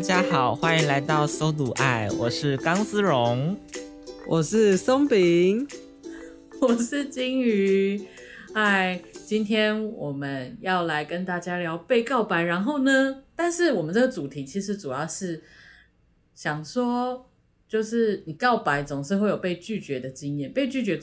[0.00, 3.54] 家好，欢迎来到搜读爱，我是钢丝绒，
[4.26, 5.68] 我是松饼，
[6.58, 8.00] 我是金鱼。
[8.54, 15.42] 嗨，今天我们要来跟大家聊被告白，然后呢，但是我们这个主题其实主要是
[16.34, 17.28] 想说，
[17.68, 20.98] 就是你告白总是会有被拒绝的经验，被拒绝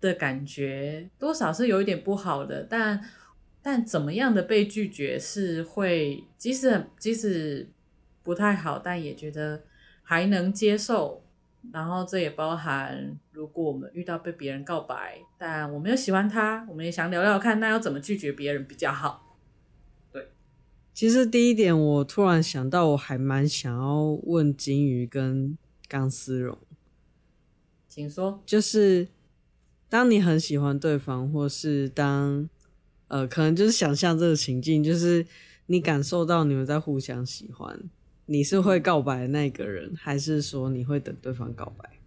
[0.00, 3.04] 的感觉多少是有一点不好的，但
[3.60, 7.68] 但怎么样的被拒绝是会，即使即使。
[8.30, 9.64] 不太好，但也觉得
[10.04, 11.24] 还能接受。
[11.72, 19.36] 然后这也包含，如果我们遇到被别人告白，但我们又喜欢他，我们也想聊聊看，那要怎么拒绝别人比较好？
[20.12, 20.28] 对，
[20.94, 26.56] 其实第一点，我突然想到，我还蛮想要问金鱼跟钢丝绒，
[27.88, 29.08] 请说，就是
[29.88, 32.48] 当你很喜欢对方，或是当
[33.08, 35.26] 呃，可能就是想象这个情境，就是
[35.66, 37.90] 你感受到你们在互相喜欢。
[38.32, 41.98] 你是会告白的那个人，还是说你会等对方告白？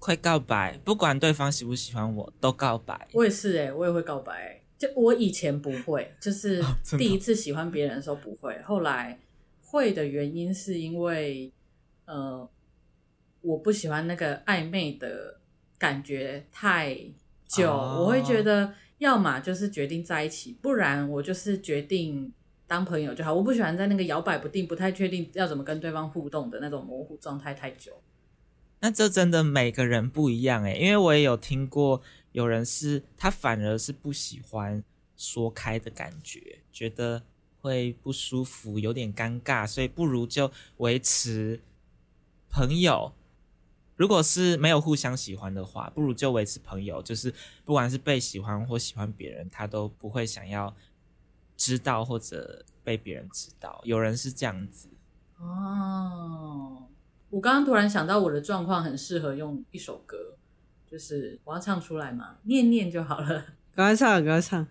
[0.00, 3.06] 会告白，不管对方喜不喜欢我，都告白。
[3.12, 4.62] 我也是哎、欸，我也会告白、欸。
[4.76, 6.60] 就我以前不会，就是
[6.98, 9.16] 第一次喜欢别人的时候不会，后来
[9.60, 11.52] 会的原因是因为，
[12.06, 12.50] 呃，
[13.40, 15.38] 我不喜欢那个暧昧的
[15.78, 16.98] 感觉太
[17.46, 22.32] 久，哦、我会觉得要么就是决定在一起，不然我就是决定。
[22.72, 27.92] 当朋友就好，我不喜欢在那个摇摆不定、不太确定要怎么跟对方互动的那种模糊状态太久。
[28.80, 32.00] 那这真的每个人不一样诶，因为我也有听过
[32.32, 34.82] 有人是他反而是不喜欢
[35.18, 37.22] 说开的感觉，觉得
[37.60, 41.60] 会不舒服、有点尴尬，所以不如就维持
[42.48, 43.12] 朋友。
[43.96, 47.34] 如果是没有互相喜欢的话，不如就维持朋友，就是
[47.66, 50.74] 不管是被喜欢或喜欢别人，他都不会想要。
[51.56, 54.88] 知道或者被别人知道，有人是这样子
[55.38, 56.88] 哦。
[57.30, 60.36] 我刚刚突然想到，我的状况很适合用一首歌，
[60.86, 63.44] 就是我要唱出来嘛，念念就好了。
[63.74, 64.60] 赶快唱，赶快唱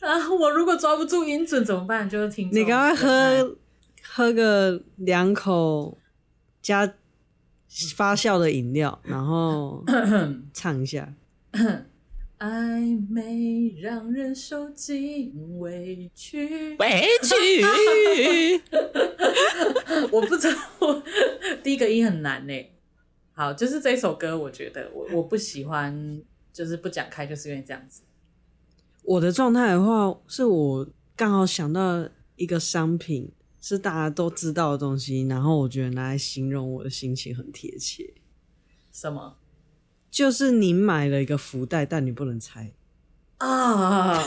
[0.00, 0.30] 啊！
[0.40, 2.08] 我如果抓不住音准怎么办？
[2.10, 3.56] 就是听你赶快喝
[4.02, 5.96] 喝个两口
[6.60, 6.92] 加
[7.94, 9.84] 发酵的饮料，然后
[10.52, 11.14] 唱一下。
[12.38, 17.62] 暧昧让人受尽委屈，委屈。
[20.12, 21.02] 我不知道，我
[21.62, 22.52] 第一个音很难呢。
[23.32, 26.22] 好，就是这首歌，我觉得我我不喜欢，
[26.52, 28.02] 就是不讲开，就是因为这样子。
[29.02, 38.14] 我的状态的话，是我刚好想到一个商品，是大家都知道的东西，然后我觉得拿来形容我的心情很贴切。
[38.92, 39.37] 什么？
[40.10, 42.72] 就是你买了一个福袋，但你不能拆
[43.38, 44.18] 啊！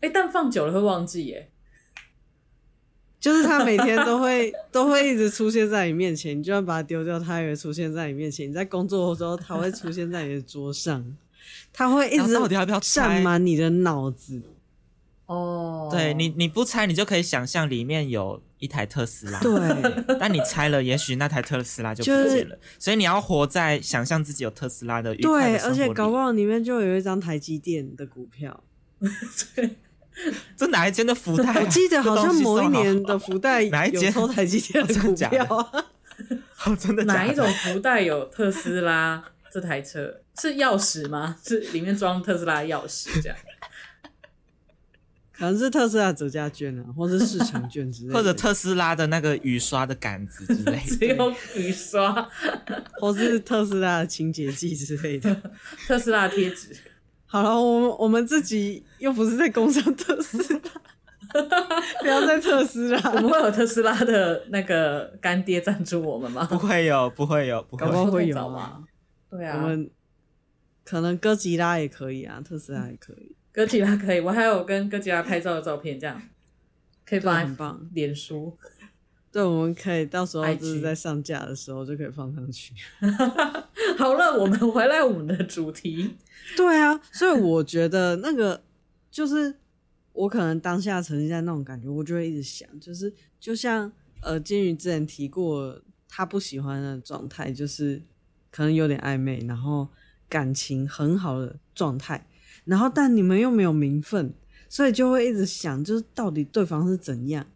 [0.00, 1.50] 哎、欸，但放久了会忘记耶。
[3.18, 8.48] 就是它每天都会 都会一直出现在你面前，你就算把它丢掉，它也会出现在你面前。
[8.48, 11.16] 你在工作的时候，它会出现在你的桌上，
[11.72, 14.42] 它会一直到底要不要占满你的脑子。
[15.26, 19.40] 哦，对你，你不拆，你就可以想象里面有一台特斯拉。
[19.40, 19.52] 对，
[20.20, 22.54] 但你拆了，也许那台特斯拉就不见了。
[22.54, 25.14] 就是、所以你要活在想象自己有特斯拉的。
[25.16, 28.62] 对，而且搞不好里面就有一张台积电的股票。
[29.54, 29.76] 对，
[30.56, 31.60] 这哪一间的福袋、啊？
[31.60, 35.84] 我记得好像某一年的福袋有抽台积电的 股票啊。
[36.64, 37.04] 哦，真的？
[37.04, 39.22] 哪一种福袋有特斯拉
[39.52, 40.20] 这台车？
[40.40, 41.36] 是钥匙吗？
[41.44, 43.36] 是里面装特斯拉钥匙这样？
[45.38, 52.28] 可能是特斯拉折价券啊，或者是市场券之类的，或者特斯拉的那个雨刷的杆子之类的， 只有雨刷，
[53.00, 55.34] 或是特斯拉的清洁剂之类的，
[55.86, 56.74] 特斯拉贴纸。
[57.28, 60.60] 好了，我们我们自己又不是在工商特斯拉，
[62.00, 66.46] 不要再特斯拉，我们会有特斯拉的那个干爹赞助我们吗？
[66.48, 68.84] 不会有，不会有，不会有，会有吗？
[69.28, 69.90] 对啊，我们
[70.84, 73.35] 可能哥吉拉也可以啊，特斯拉也可以。
[73.56, 76.20] 哥吉拉可以，我还有跟哥吉拉拍照的照片，这样
[77.06, 77.88] 可以放很棒。
[77.94, 78.54] 脸书，
[79.32, 82.74] 对，我们可以到时候就是在上架的时候就可以放上去。
[83.96, 86.16] 好了，我们回来我们的主题。
[86.54, 88.62] 对啊，所以我觉得那个
[89.10, 89.54] 就是
[90.12, 93.10] 我可能当下沉浸在那种感觉，我就会一直想，就是
[93.40, 98.02] 就像呃金鱼之前提过，他不喜欢的状态就是
[98.50, 99.88] 可能有点暧昧，然后
[100.28, 102.26] 感情很好的状态。
[102.66, 104.34] 然后，但你们又没有名分，
[104.68, 107.46] 所以就会一直想，就是到底对方是怎样？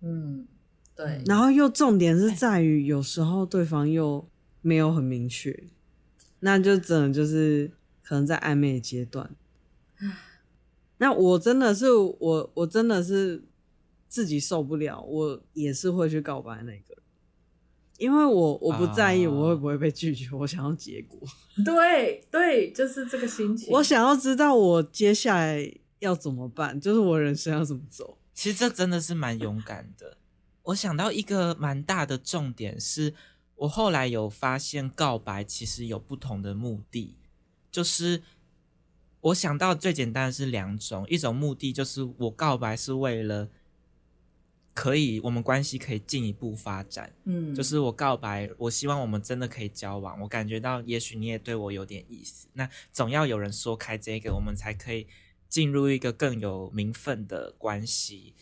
[0.00, 0.48] 嗯，
[0.96, 1.22] 对。
[1.26, 4.26] 然后又重点是在于，有时候对方又
[4.62, 5.64] 没有很明确，
[6.40, 7.70] 那就只能就是
[8.02, 9.30] 可能在暧昧的阶段。
[10.96, 13.44] 那我真的是我，我真的是
[14.08, 17.01] 自己受不了，我也是会去告白那个。
[18.02, 21.20] 因为我我不在意我会不会被拒绝，uh, 我想要结果。
[21.64, 23.72] 对对，就是这个心情。
[23.72, 28.18] 我想要知道我接下来要怎么办，就是我人生要怎么走。
[28.34, 30.16] 其实这真的是蛮勇敢的。
[30.64, 33.14] 我想到一个蛮大的重点是，
[33.54, 37.16] 我后来有发现告白其实有不同的目的。
[37.70, 38.20] 就是
[39.20, 43.48] 我想到最简单的是两种，一种目的就是我告白是为了。
[44.74, 47.12] 可以，我们关系可以进一步发展。
[47.24, 50.18] 嗯，就是我告白，我希望我们真的可以交往。
[50.22, 52.48] 我感觉到，也许你也对我有点意思。
[52.54, 55.06] 那总要有人说开这个，我们才可以
[55.48, 58.32] 进入一个更有名分的关系。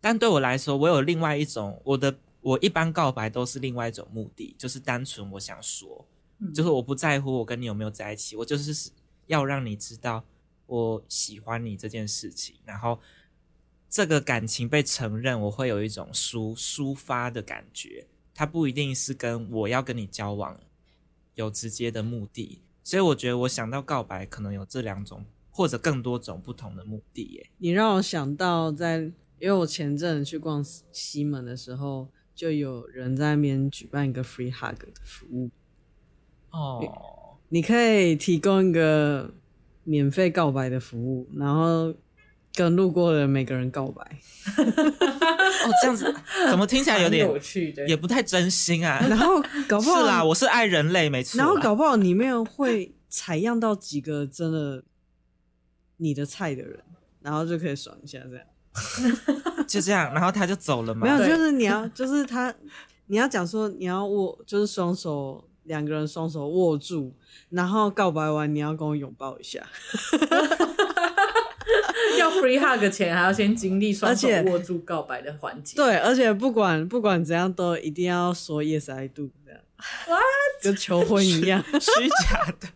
[0.00, 6.06] 但对我来说，我有另外一种，我的我一般告白都是另外一种目的，就是单纯我想说，
[6.38, 8.90] 嗯，就是我不在乎我跟你有没有在一起，我就是
[9.26, 10.24] 要让你知道
[10.66, 13.00] 我喜欢你这件事情，然后。
[13.90, 18.06] 这个感情被承认，我会有一种抒抒发的感觉。
[18.32, 20.58] 它不一定是跟我要跟你交往
[21.34, 27.50] 有直接的目的，所以我觉得我想到告白可能有这两种或者更多种不同的目的耶。
[27.58, 29.00] 你让我想到在，
[29.40, 35.50] 因为我前阵去逛西门的时候，就有人在那边举办一个 free hug 的服务。
[36.52, 39.34] 哦，你可以提供一个
[39.82, 41.92] 免费告白的服务，然后。
[42.54, 44.02] 跟路过的每个人告白，
[44.58, 46.14] 哦，这样子
[46.48, 48.98] 怎么听起来有点有趣的，也不太真心啊。
[49.08, 51.38] 然后搞不好是啦，我是爱人类，没错。
[51.38, 54.82] 然后搞不好里面会采样到几个真的
[55.98, 56.82] 你的菜的人，
[57.22, 58.44] 然后就可以爽一下，这样
[59.66, 61.06] 就这样，然后他就走了嘛？
[61.06, 62.52] 没有，就是你要，就是他，
[63.06, 67.14] 你要讲说你要握，就是双手两个人双手握住，
[67.50, 69.64] 然后告白完你要跟我拥抱一下。
[72.20, 75.76] 要 free hug 前还要先经历双手握住告白的环节。
[75.76, 79.60] 对，而且不管不管怎样都一定要说 yes I do 这样
[80.06, 80.62] ，What?
[80.62, 82.68] 跟求婚一样虚假的。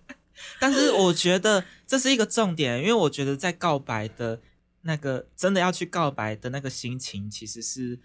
[0.59, 4.41] 但是我觉得这是一个重点，因为我觉得在告白的
[4.83, 7.99] 那个真的要去告白的那个心情其实是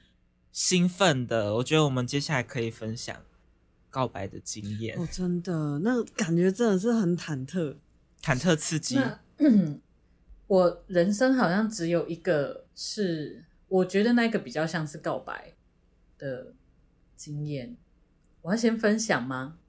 [0.51, 1.55] 兴奋的。
[1.55, 3.15] 我觉得我们接下来可以分享
[3.89, 4.97] 告白的经验。
[4.99, 7.75] 哦，真的，那感觉真的是很忐忑，
[8.21, 8.99] 忐忑刺激。
[10.49, 15.53] 我人生好像只有一个是，我觉得那个比较像是告白
[16.17, 16.53] 的
[17.15, 17.77] 经验。
[18.41, 19.59] 我要先分享吗？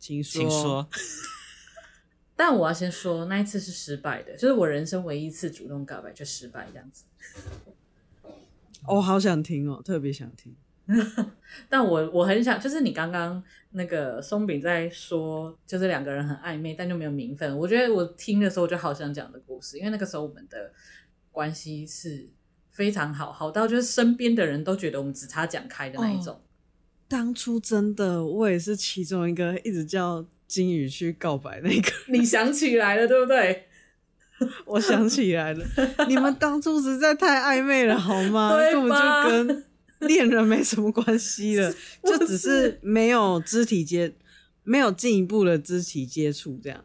[0.00, 0.40] 请说。
[0.40, 0.88] 请说。
[2.34, 7.04] 但我要先说，那一次是失败的，就是我人生唯一一次主动告白就失败这样子。
[8.88, 10.52] 我、哦、好想听哦，特别想听。
[11.68, 17.56] 但我我很想，就是你刚刚那个松饼在说，就是两个人很暧昧，但就没有名分。
[17.56, 20.72] 我觉得我听的时候就好想讲的故事，因为那个时候我们的
[21.30, 22.28] 关系是
[22.70, 26.34] 非常好，好到就是身边的人都觉得我们只差讲开的那一种。
[26.34, 26.40] 哦，
[27.08, 31.90] 当初真的，我也是其中一个一直叫金宇去告白那个。
[32.08, 33.68] 你想起来了，对不对？
[34.66, 35.64] 我想起来了，
[36.08, 38.56] 你们当初实在太暧昧了，好吗？
[38.58, 39.64] 根本就跟。
[40.06, 44.14] 恋人没什么关系了，就只是没有肢体接，
[44.62, 46.84] 没有进一步的肢体接触，这样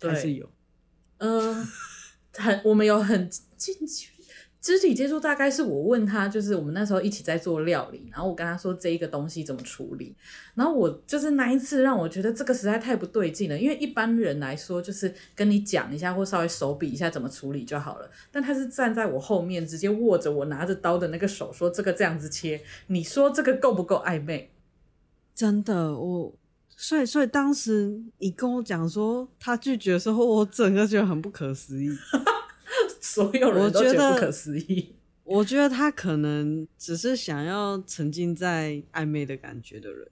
[0.00, 0.50] 还是有。
[1.18, 1.68] 嗯、呃，
[2.34, 4.11] 很，我们有很近距离。
[4.62, 10.14] 肢体接触大概是我问他，就是我们那时候一起在做料理，然后我跟他说这一个东西怎么处理，
[10.54, 24.52] 然后我就是那一次让我觉得这个实在太不对劲了，因为一般人来说就是跟你讲一下或稍微手比一下怎么处理就好了，但他是站在我后面直接握着我拿着刀的那个手说这个这样子切，你说这个够不够暧昧？
[25.34, 26.32] 真的，我
[26.68, 31.88] 所以所以当时你跟我讲说他拒绝的时候，我整个觉得很不可思议。
[33.02, 34.94] 所有人都觉得不可思议。
[35.24, 40.08] 我觉得他可能只是想要沉浸在暧昧的感觉的人，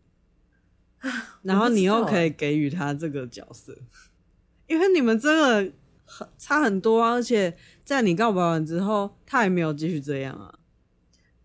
[1.43, 3.77] 然后你又可以给予他这个角色，
[4.67, 5.73] 因为你们真的
[6.05, 7.13] 很差很多啊！
[7.13, 10.55] 而且在你告白完之后，他也没有继续这样啊。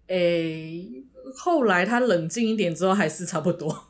[0.07, 1.03] 诶、欸，
[1.35, 3.87] 后来他冷静一点之后，还是差不多。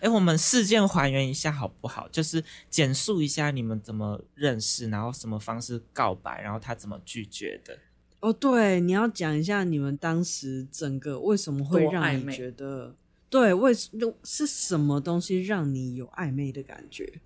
[0.00, 2.08] 哎、我们事件还原一下好不好？
[2.08, 7.78] 就是简述一下你们怎么认识，然后什么方式告白，然后他怎么拒绝的。
[8.20, 12.94] 哦，对，你要讲一下你们当时整个为什么会让你觉得，
[13.28, 17.20] 对，为是什么东西让你有暧昧的感觉？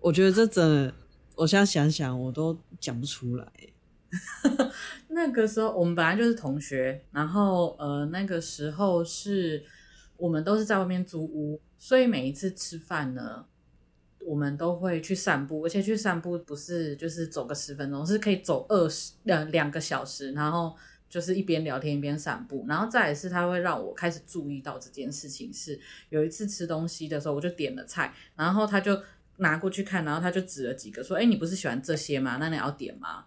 [0.00, 0.94] 我觉得这真的。
[1.36, 3.46] 我现在想想，我都讲不出来。
[5.08, 9.62] 那个时候我们本来就是同学，然后呃，那个时候是
[10.16, 13.44] 我们都是在外面租屋，所以每一次吃饭呢，
[14.20, 20.76] 我们都会去散步，而且去散步不是就是走个十分钟，是可以走二十两两个小时，然后
[21.08, 29.00] 就是一边聊天一边散步，然后再也是他会让我开始注意到这件事情，是有一次吃东西的时候，我就点了菜，然后他就。
[29.38, 32.38] 拿过去看，然后他就指了几个，说：“哎，你不是喜欢这些吗？
[32.40, 33.26] 那你要点吗？”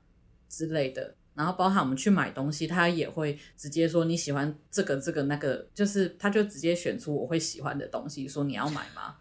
[0.49, 1.13] 之类的。
[1.33, 9.15] 然后包含我们去买东西，他也会直接说：“你喜欢这个、这个、那个。”就是他就直接选出我会喜欢的东西，说：“你要买吗？”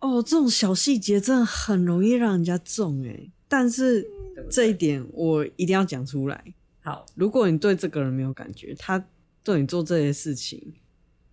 [0.00, 3.30] 哦，这种小细节真的很容易让人家中哎。
[3.48, 4.06] 但是
[4.50, 6.42] 这一点我一定要讲出来。
[6.82, 9.04] 好，如果你对这个人没有感觉，他
[9.44, 10.74] 对你做这些事情，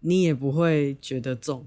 [0.01, 1.66] 你也不会觉得重。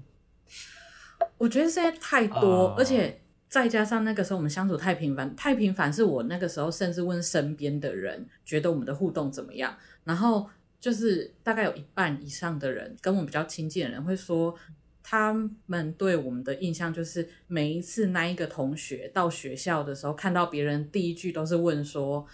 [1.39, 2.77] 我觉得现在太多，oh.
[2.77, 3.19] 而且
[3.53, 14.55] 再加上那个时候我们相处太频繁，太频繁是我那个时候甚至问身边的人，觉得我们的互动怎么样，然后就是大概有一半以上的人跟我们比较亲近的人会说，
[15.03, 15.31] 他
[15.67, 22.25] 们对我们的印象就是每一次那一个同学到学校的时候，看到别人第一句都是问说，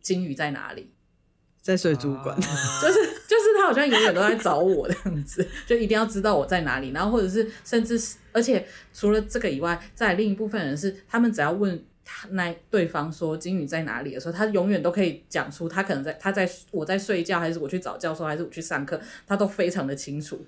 [0.00, 0.90] 金鱼在哪里？
[1.62, 2.36] 在水族馆，
[2.82, 20.46] 就是就是他好像永远都在找我这样子， 就一定要知道我在哪里，然后或者是甚至是，而且除了这个以外，在另一部分人是，他们只要问他那对方说金鱼在哪里的时候，他永远都可以讲出他可能在他在我在睡觉，还是我去找教授，还是我去上课，他都非常的清楚。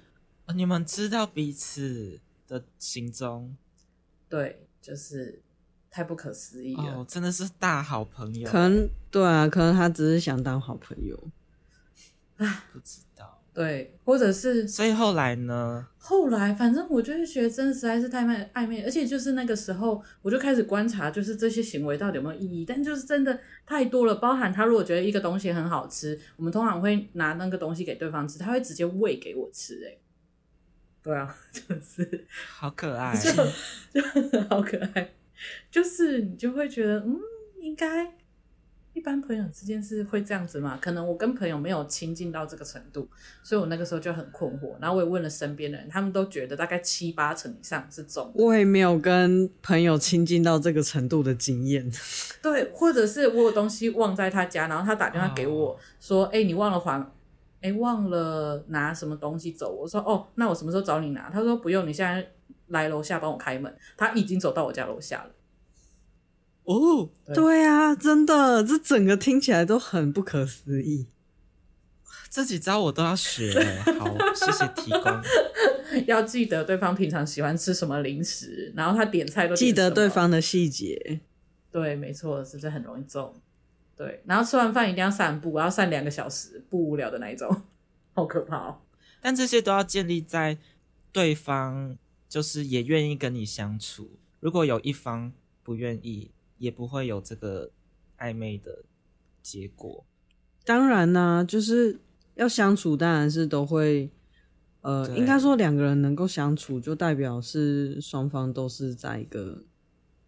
[0.55, 3.57] 你们知道彼此的行踪？
[4.29, 5.43] 对，就是。
[5.91, 8.49] 太不可思议了，哦，真的是大好朋友。
[8.49, 11.19] 可能对啊，可能他只是想当好朋友，
[12.39, 13.35] 唉，不知道。
[13.53, 15.85] 对，或者是，所以后来呢？
[15.97, 22.65] 后来，反正我就是觉得真的实在是太暧暧昧，而且就是那个时候，我就开始观察，就是这些行为到底有没有意义。
[22.65, 29.85] 但就是真的太多了，包含他如果觉得一个东西很好吃，我们通常会拿那个东西给对方吃，他会直接喂给我吃。
[29.85, 29.99] 哎，
[31.03, 35.15] 对啊， 就是好可爱， 就就好可爱。
[35.69, 37.19] 就是你就会觉得，嗯，
[37.61, 38.07] 应该
[38.99, 40.77] 一般朋友之间是会这样子吗？
[40.83, 43.09] 可能我跟朋友没有亲近到这个程度，
[43.45, 44.75] 所以我那个时候就很困惑。
[44.81, 48.29] 然后我也问了身边的人，他们都觉得大概七八成以上是中。
[48.35, 51.89] 我也没有跟朋友亲近到这个程度的经验。
[52.43, 56.43] 对，或者是我有东西忘在他家，然后他打电话给我说：“哎、oh.
[56.43, 57.01] 欸，你忘了还，
[57.61, 62.29] 哎、欸，忘了拿什么东西走。”我说：“哦，那我什么时候找你拿？”他说：“不用，你现在。”
[62.69, 65.31] 来楼下帮我开门，他已经走到我家楼下了。
[66.69, 71.07] 哦，对，对啊，真的，这整个听起来都很不可思议。
[72.29, 75.05] 这几招我都要学，好， 谢谢提供。
[76.07, 81.21] 要记得对方平常喜欢吃什么零食，然后他点菜都点记得对方的细节。
[81.71, 83.35] 对，没错，是不是很容易中？
[83.97, 87.63] 对，然后吃完饭一定要散步，我要散两个小时，不无聊的那一种，
[88.13, 88.81] 好可怕哦。
[89.23, 90.59] 但这些都要建立在
[91.13, 91.97] 对方。
[92.29, 94.11] 就是也愿意跟你相处，
[94.41, 95.33] 如果有一方
[95.63, 97.71] 不愿意，也不会有这个
[98.19, 98.85] 暧昧的
[99.43, 100.05] 结果。
[100.65, 102.01] 当然啦、啊，就是
[102.35, 104.11] 要相处，当然是都会，
[104.83, 109.65] 呃，应该说两个人能够相处，就代表是双方都是在一个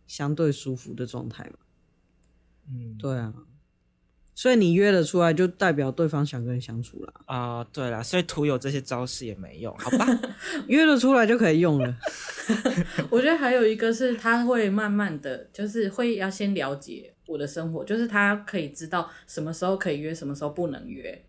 [0.07, 1.59] 相对舒服的状态嘛。
[2.69, 3.35] 嗯，对啊。
[4.41, 7.67] 所以你约了出来，就代表对方想跟你相处了啊、呃？
[7.75, 10.07] 对啦，所以徒有这些招式也没用，好吧？
[10.67, 11.95] 约了出来就可以用了。
[13.11, 21.23] 我觉得还有一个是，他会慢慢的就是会要先了解我的生活，就是他可以知道什么时候可以约，什么时候不能约。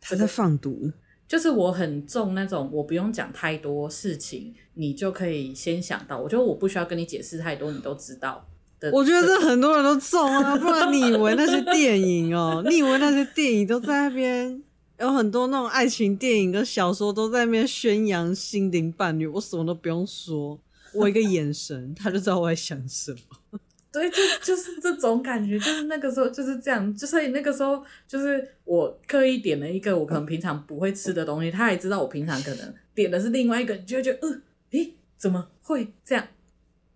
[0.00, 0.90] 他在放毒，
[1.28, 6.18] 就是我很重那种，我不用讲太多事情，你就可以先想到。
[6.18, 8.48] 我觉得我不需要跟你解释太多，你都知道。
[8.90, 12.66] 我觉得这很多人都中啊， 不然你以为那些电影哦、喔？
[12.70, 14.62] 你以为那些电影都在那边
[14.98, 19.26] 有很多那种爱情电影跟小说都在那边宣扬心灵伴侣？
[19.26, 20.58] 我什么都不用说，
[20.94, 23.58] 我一个眼神他就知道我在想什么。
[23.92, 36.26] 对，就就是这种感觉，就是那个时候就是这样，就所以那个时候就是我刻意点了一个我可能平常不会吃的东西，他也知道我平常可能点的是另外一个，就会觉得呃，诶，怎么会这样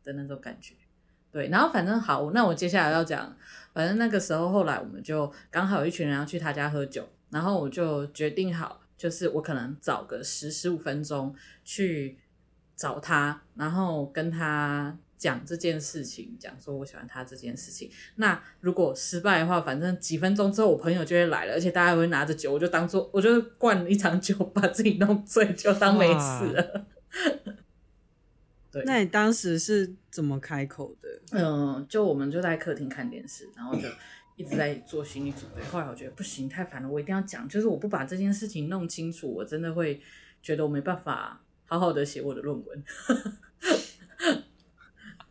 [0.03, 0.73] 的那种感觉。
[1.37, 3.37] 对，然后反正好，那我接下来要讲，
[3.75, 12.17] 反正那个时候后来我们就刚好有一群人要去他家喝酒，然后我就决定好，就是我可能找个十十五分钟去
[12.75, 14.97] 找他，然后跟他。
[15.19, 17.91] 讲这件事情，讲说我喜欢他这件事情。
[18.17, 26.87] 那如果失败的话，反正几分钟之后我朋友就会来了，而且大家会拿着酒，我就当做我就灌了一场酒， 把自己弄醉，就当没事了。
[28.77, 31.09] 对，那你当时是怎么开口的？
[31.33, 33.89] 嗯，就我们就在客厅看电视，然后就
[34.37, 35.63] 一直在做心理准备。
[35.65, 37.49] 后来我觉得不行，太烦了，我一定要讲。
[37.49, 39.99] 就是我不把这件事情弄清楚，我真的会
[40.43, 42.85] 觉得我没办法好好的写我的论文。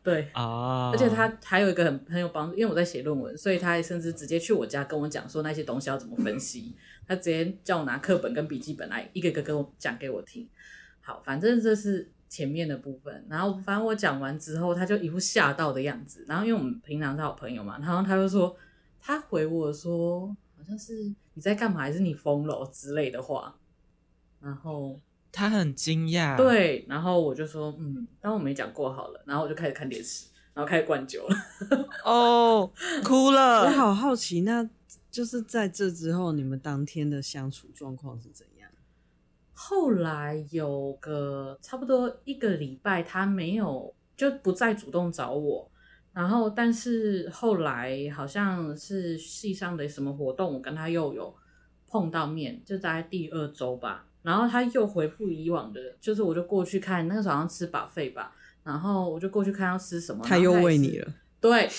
[0.01, 6.75] 对啊，而且他还有一个很很有帮助，因为我在写论文，所以他甚至直接去我家跟我讲说那些东西要怎么分析。
[7.07, 10.49] 他直接叫我拿课本跟笔记本来一个个跟我讲给我听。
[11.01, 13.25] 好，反正这是前面的部分。
[13.29, 16.25] 然后反正我讲完之后，他就一副吓到的样子。
[16.27, 18.55] 然后因为我们平常是好朋友嘛，然后他就说，
[18.99, 20.27] 他回我说
[20.57, 20.93] 好像是
[21.35, 23.55] 你在干嘛，还是你疯了之类的话。
[24.41, 24.99] 然后。
[25.37, 31.35] 他很惊讶，对，然后我就说，嗯，当我没讲过好了，然后我就开始看电视，然后开始灌酒了，
[32.05, 32.71] 哦，
[33.03, 33.65] 哭了。
[33.65, 34.65] 我好好奇，那
[35.11, 38.54] 就是在这之后，你们当天的相处状况是怎样？
[39.57, 45.71] 后来有个差不多一个礼拜，他没有就不再主动找我，
[46.13, 51.33] 然后但是后来好像是系上的什么活动，我跟他又有
[51.87, 54.05] 碰到面，就在第二周吧。
[54.21, 61.69] 然后他又回复以往的，就是我就过去看，那个时候好像吃 buffet 吧，然后我就过去看要吃什么，他又喂你了，对，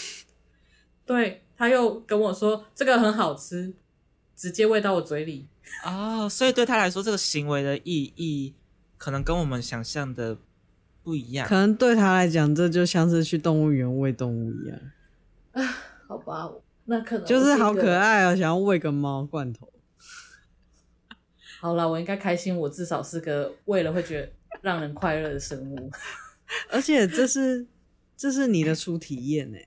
[1.05, 3.75] 对，他又跟我说这个很好吃，
[4.37, 5.49] 直接喂到我嘴里
[5.85, 8.55] 哦，所以对他来说这个行为的意义
[8.97, 10.37] 可能跟我们想象的
[11.03, 14.79] 不一样，可能对他来讲这就像是去动物园喂动物一样
[15.53, 15.63] 啊，
[16.09, 16.51] 好吧，
[16.87, 19.73] 那可能就是好可爱啊，想要喂个猫罐头。
[21.61, 22.57] 好了，我应该开心。
[22.57, 25.91] 我至少是个为了会觉得让人快乐的生物，
[26.71, 27.67] 而且这是
[28.17, 29.59] 这是你的初体验呢。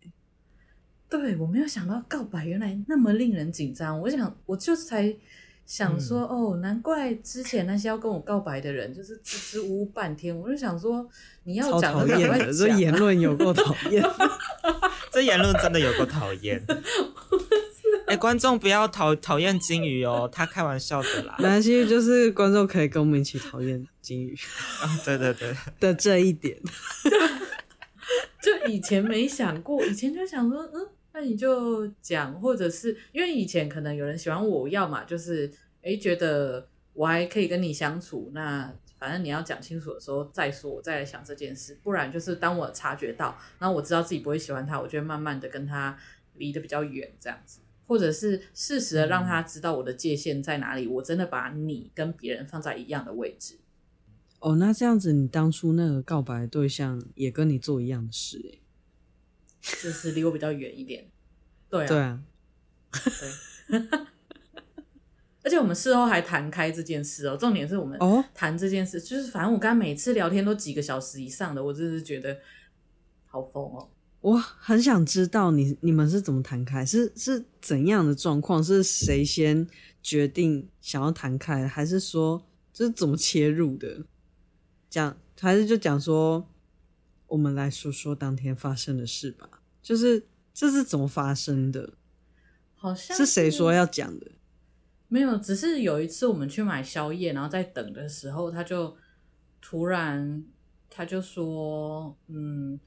[1.09, 3.99] 对，我没有想到告白原来那么令人紧张。
[3.99, 5.13] 我想，我就才
[5.69, 10.35] 想说，嗯、哦，难怪之前那些要跟我告白的人就是支支吾吾半天。
[10.35, 11.07] 我就想说，
[11.43, 14.03] 你要讲讨厌的这言论有够讨厌，
[15.13, 16.59] 这言论真的有够讨厌。
[18.07, 21.35] 哎、欸，观众不要讨讨厌金鱼哦，他开玩笑的啦。
[21.37, 24.35] 没关系，就是观众可以跟我们一起讨厌金鱼。
[24.81, 26.57] 啊，对对对的这一点，
[28.41, 30.88] 就以前没想过，以前就想说，嗯，
[31.19, 35.51] 那你就讲，或者是因为以前可能有人喜欢我，要嘛就是
[35.81, 41.77] 哎、欸、觉得我还可以跟你相处，那反正你要讲清楚的时候再说，我再来想这件事。
[41.83, 45.97] 不然就是当我察觉到，然后我知道自己不会喜欢他，我就会慢慢的跟他
[46.35, 47.59] 离得比较远，这样子。
[47.85, 53.59] 或者是适时的让他知道我的界限在哪里，嗯、我真的把你跟别人放在一样的位置。
[54.39, 58.58] 哦，那这样子，你当初那个告白对象也跟你做一样的事，欸，
[59.61, 61.09] 就是离我比较远一点。
[61.69, 62.19] 对啊，对啊，
[63.69, 63.81] 对。
[65.41, 72.37] 而且我们事后还谈开这件事哦，重点是我们哦谈这件事，就是反正我刚刚每次聊天都几个小时以上的，我真是觉得
[73.25, 73.89] 好疯哦。
[74.21, 78.61] 我很想知道你你们是怎么谈开，是是怎样的状况？
[78.61, 79.65] 是谁先
[80.03, 84.03] 决定想要谈开，还是说就是怎么切入的？
[84.89, 86.48] 讲还是就讲说，
[87.29, 89.61] 我们来说说当天发生的事吧。
[89.81, 91.93] 就是这是怎么发生的？
[92.75, 94.31] 好像是谁说要讲的？
[95.07, 98.95] 没有，只是有一次我们去买宵夜，然后在等的时候，他就
[99.61, 100.43] 突然
[100.89, 102.79] 他就说，嗯。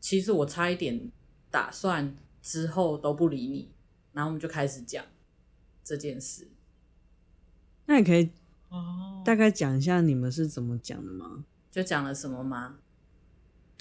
[0.00, 1.12] 其实我差一点
[1.48, 3.70] 打算之后都不理你，
[4.12, 5.04] 然后我们就开始讲
[5.84, 6.48] 这件事。
[7.86, 8.28] 那你可以
[9.24, 11.44] 大概讲一下你们是怎么讲的吗？
[11.70, 12.78] 就讲了什么吗？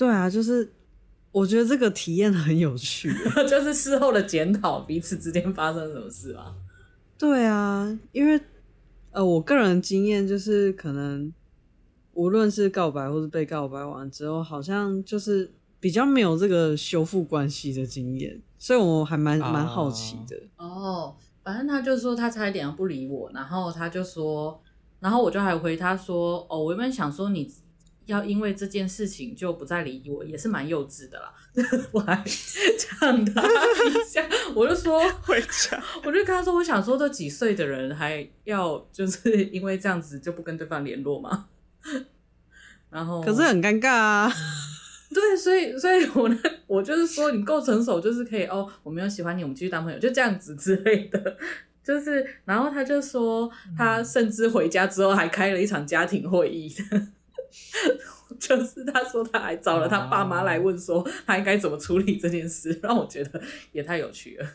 [0.02, 0.74] 对啊，就是
[1.32, 3.14] 我觉得这个体验很有趣，
[3.48, 6.56] 就是事后的检讨，彼此之间发生什么事啊？
[7.18, 8.42] 对啊，因为
[9.12, 11.32] 呃，我个人经验就是，可能
[12.14, 15.52] 无论是告白或是被告白完之后，好像就是。
[15.82, 20.38] 比较没有这个修复关系的经验，所以我还蛮蛮好奇的。
[20.58, 24.62] 哦，反正他就说他差一点要不理我，然后他就说，
[25.00, 27.52] 然后我就还回他说，哦，我原本想说你
[28.12, 31.34] 要因为这件事情就不再理我，也是蛮幼稚的啦。
[31.92, 32.16] 我还
[32.78, 41.48] 呛他一下， 我就说 回家，我就跟他说，我想说都几岁的人还要就是因为这样子就不跟对方联络吗？
[42.90, 44.32] 然后可是很尴尬啊。
[45.14, 51.38] 对，所以所以我呢，我就是说你够成熟，就是可以哦，我没有喜欢你，我们继续当朋友，就这样子之类的。
[51.84, 57.12] 就是，然后他就说，他甚至回家之后还开了一场家庭会议，嗯、
[58.40, 64.48] 就是他说他还找了他爸妈来问说他应该怎么处理这件事，让我觉得也太有趣了。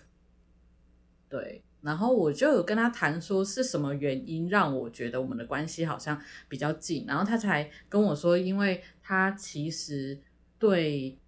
[1.28, 10.18] 对，然后我就有跟他谈说是什么原因让我觉得我们的关系好像比较近，然后他才跟我说，因为他其实
[10.58, 11.18] 对。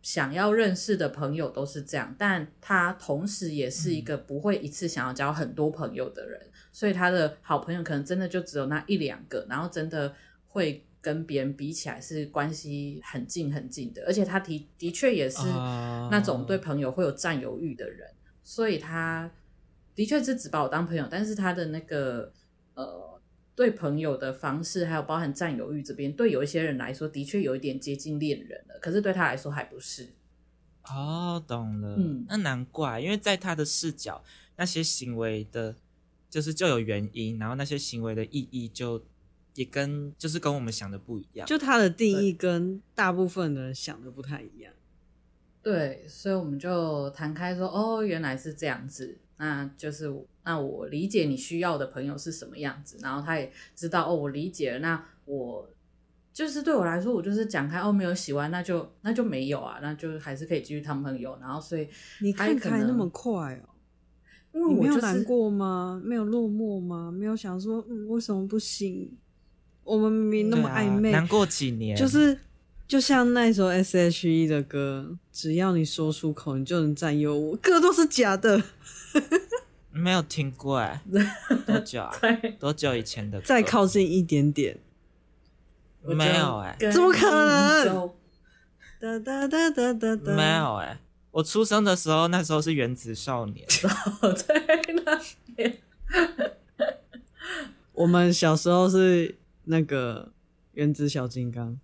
[0.00, 10.14] 想要认识的朋友都是这样，但他同时也是一个不会一次想要交很多朋友的人，嗯、所以他的好朋友可能真的就只有那一两个，然后真的
[10.48, 15.38] 会跟别人比起来是关系很近很近的，而且他的的确也是
[16.10, 18.10] 那种对朋友会有占有欲的人，
[18.42, 19.30] 所以他
[19.94, 22.32] 的确是只把我当朋友，但是他的那个
[22.74, 23.06] 呃。
[23.58, 28.78] 对朋友的方式，还有包含占有欲这边，对有一些人来说，的确有一点接近恋人了。
[28.80, 30.10] 可是对他来说还不是。
[30.84, 31.96] 哦，懂了。
[31.98, 34.22] 嗯，那难怪，因为在他的视角，
[34.54, 35.74] 那些行为的，
[36.30, 39.04] 就是就有原因，然后那些行为的意义就
[39.58, 41.44] 也跟就是跟我们想的不一样。
[41.44, 44.72] 就他的定义跟大部分的人想的不太一样。
[45.60, 49.18] 对，所以我们就谈开说，哦，原来是这样子。
[49.36, 50.12] 那就是
[50.44, 54.78] 那我理解你需要的朋友是什么样子，然后他也知道哦，我理解了。
[54.78, 55.68] 那我
[56.32, 61.36] 就是对我来说，我就是讲开哦，没有喜欢，那就那就没有啊，那就还是可以继续当朋友。
[61.40, 61.88] 然后所以
[62.20, 63.74] 你看开那么快哦，
[64.54, 66.00] 因为我、就是、你没有难过吗？
[66.04, 67.10] 没有落寞吗？
[67.10, 69.18] 没有想说嗯，为什么不行？
[69.88, 72.38] 我们明明那么暧昧，啊、难过几年，就是
[72.86, 78.62] 就像那首 S.H.E 的歌，只要你说出口，你就能占有我，歌都是假的。
[79.90, 81.02] 没有听过哎，
[81.66, 82.14] 多久啊？
[82.60, 83.40] 多久以前的？
[83.40, 84.78] 再靠近一点点，
[86.02, 88.10] 没有哎，怎么可能？
[89.00, 93.66] 哒哒哒哒哒哒，没有哎，我出生的时候，那时候是原子少年。
[94.46, 95.18] 对，那
[95.56, 95.78] 年，
[97.94, 99.34] 我们小时候是
[99.68, 100.32] 那个
[100.72, 101.78] 原子小金刚。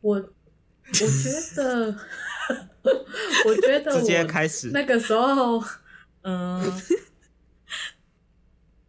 [0.00, 1.98] 我我觉得。
[3.46, 5.58] 我觉得我直接开始那个时候，
[6.20, 6.80] 嗯、呃，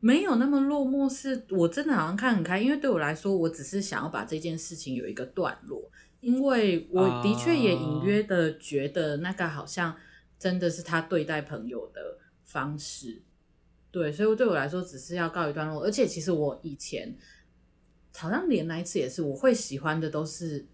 [0.02, 1.10] 没有那么落寞。
[1.10, 5.90] 是我真的好像看很开，因为对我来说，我只是想要把这件事情有一个段落。
[6.20, 9.96] 因为我的确也隐约的觉得那个好像
[10.38, 13.22] 真的是他对待朋友的方式。
[13.92, 15.82] 对，所以对我来说，只是要告一段落。
[15.82, 17.16] 而且其实我以前
[18.16, 20.66] 好像连那一次也是，我会喜欢的都是。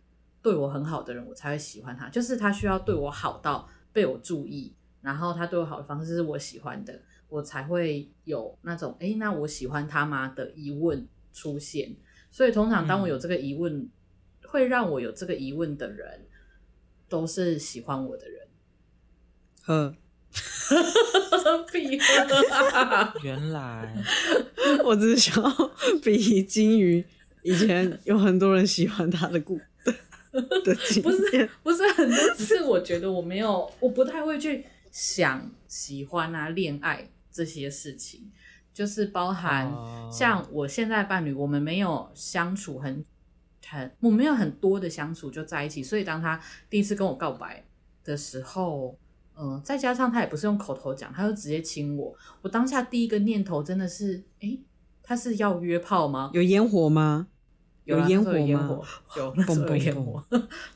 [0.43, 2.09] 对我很好的人，我才会喜欢他。
[2.09, 6.99] 就是他需要对我好到被我注意，然后他对我好的方式是我喜欢的，
[7.29, 11.95] 我才会有那种诶，那我喜欢他吗的疑问出现。
[12.31, 13.89] 所以通常当我有这个疑问，嗯、
[14.47, 16.25] 会让我有这个疑问的人，
[17.07, 18.47] 都是喜欢我的人。
[19.63, 19.95] 呵，
[21.71, 23.13] 屁话！
[23.21, 23.95] 原来
[24.83, 25.71] 我只是想要
[26.03, 27.05] 比金鱼
[27.43, 29.57] 以前有很多人喜欢他的故
[30.77, 31.01] 事。
[31.01, 38.31] 不是不是很多次，我觉得我没有，我不太会去想喜欢啊、恋爱这些事情，
[38.73, 39.69] 就是包含
[40.09, 43.03] 像我现在伴侣，我们没有相处很
[43.67, 47.65] 很，我没有很多的相处就在一起，所以当他第一次跟我告白
[48.05, 48.97] 的时候，
[49.35, 54.61] 嗯、呃，再加上他也不是用口头讲，他就直接亲我，我当下第一个念头真的是，哎、欸，
[55.03, 56.31] 他是要约炮吗？
[56.33, 57.27] 有烟火吗？
[57.91, 58.81] 有烟火吗？
[59.17, 60.23] 有，那时候有烟火。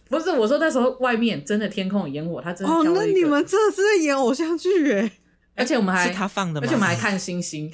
[0.09, 2.73] 不是我说，那时候外面真的天空有烟火，他真的。
[2.73, 5.11] 哦，那你们真的是在演偶像剧哎！
[5.55, 6.65] 而且我们还是他放的吗？
[6.65, 7.71] 而且我们还看星星，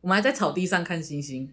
[0.00, 1.52] 我们还在草地上看星星。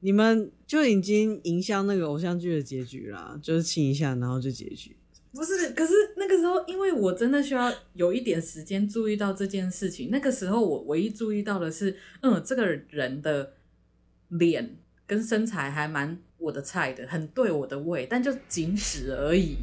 [0.00, 4.96] 你们就已经营销那个偶像剧的结局啦，就是亲一下，然后就结局。
[5.32, 10.10] 不是，可是那个时候，因为我真的需要有一点时间注意到这件事情。
[10.10, 13.54] 那个时候，我唯一注意到的是，嗯，这个人的
[14.28, 14.76] 脸。
[15.10, 19.56] 跟身材还蛮我的菜的，很对我的胃，但就仅止而已，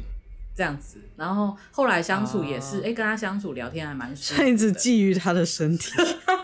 [0.54, 0.98] 这样子。
[1.16, 4.42] 然后后来相处也是，哎、uh，跟他相处聊天还蛮舒服。
[4.42, 5.90] 一直觊觎他的身体。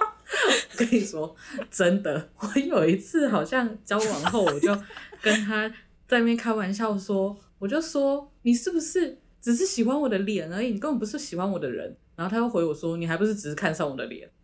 [0.79, 1.37] 跟你说
[1.71, 4.75] 真的，我有一次好像交往后，我就
[5.21, 5.69] 跟他
[6.09, 10.69] 在那边开玩笑说，我就说你是不是只是喜欢我的脸而已？
[10.69, 11.95] 你根本不是喜欢我的人。
[12.17, 14.31] 然后他又回我说，你还不是只是看上我的脸？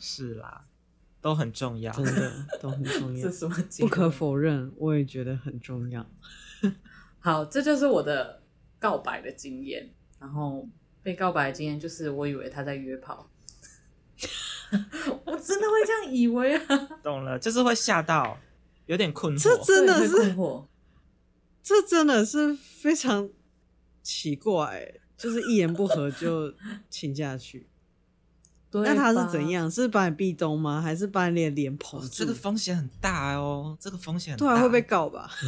[0.00, 0.64] 是啦。
[1.22, 3.30] 都很重要，真的都很重要。
[3.30, 3.56] 是什么？
[3.78, 6.06] 不可否认，我也觉得很重要。
[7.18, 8.42] 好，这就是我的
[8.78, 9.90] 告白的经验。
[10.18, 10.68] 然后
[11.02, 13.30] 被告白的经验就是，我以为他在约炮，
[15.24, 16.76] 我真的会这样以为啊。
[17.02, 18.38] 懂了，就是会吓到。
[18.86, 19.42] 有点困惑。
[19.42, 20.66] 这真的是困惑，
[21.62, 23.30] 这真的是非常
[24.02, 26.52] 奇怪，就是一言不合就
[26.90, 27.68] 亲下去。
[28.72, 29.70] 对那他是怎样？
[29.70, 30.80] 是把你壁咚吗？
[30.80, 32.08] 还是把你的脸捧住？
[32.10, 35.30] 这个风险很大哦，这个风险很大，对啊，会被告吧？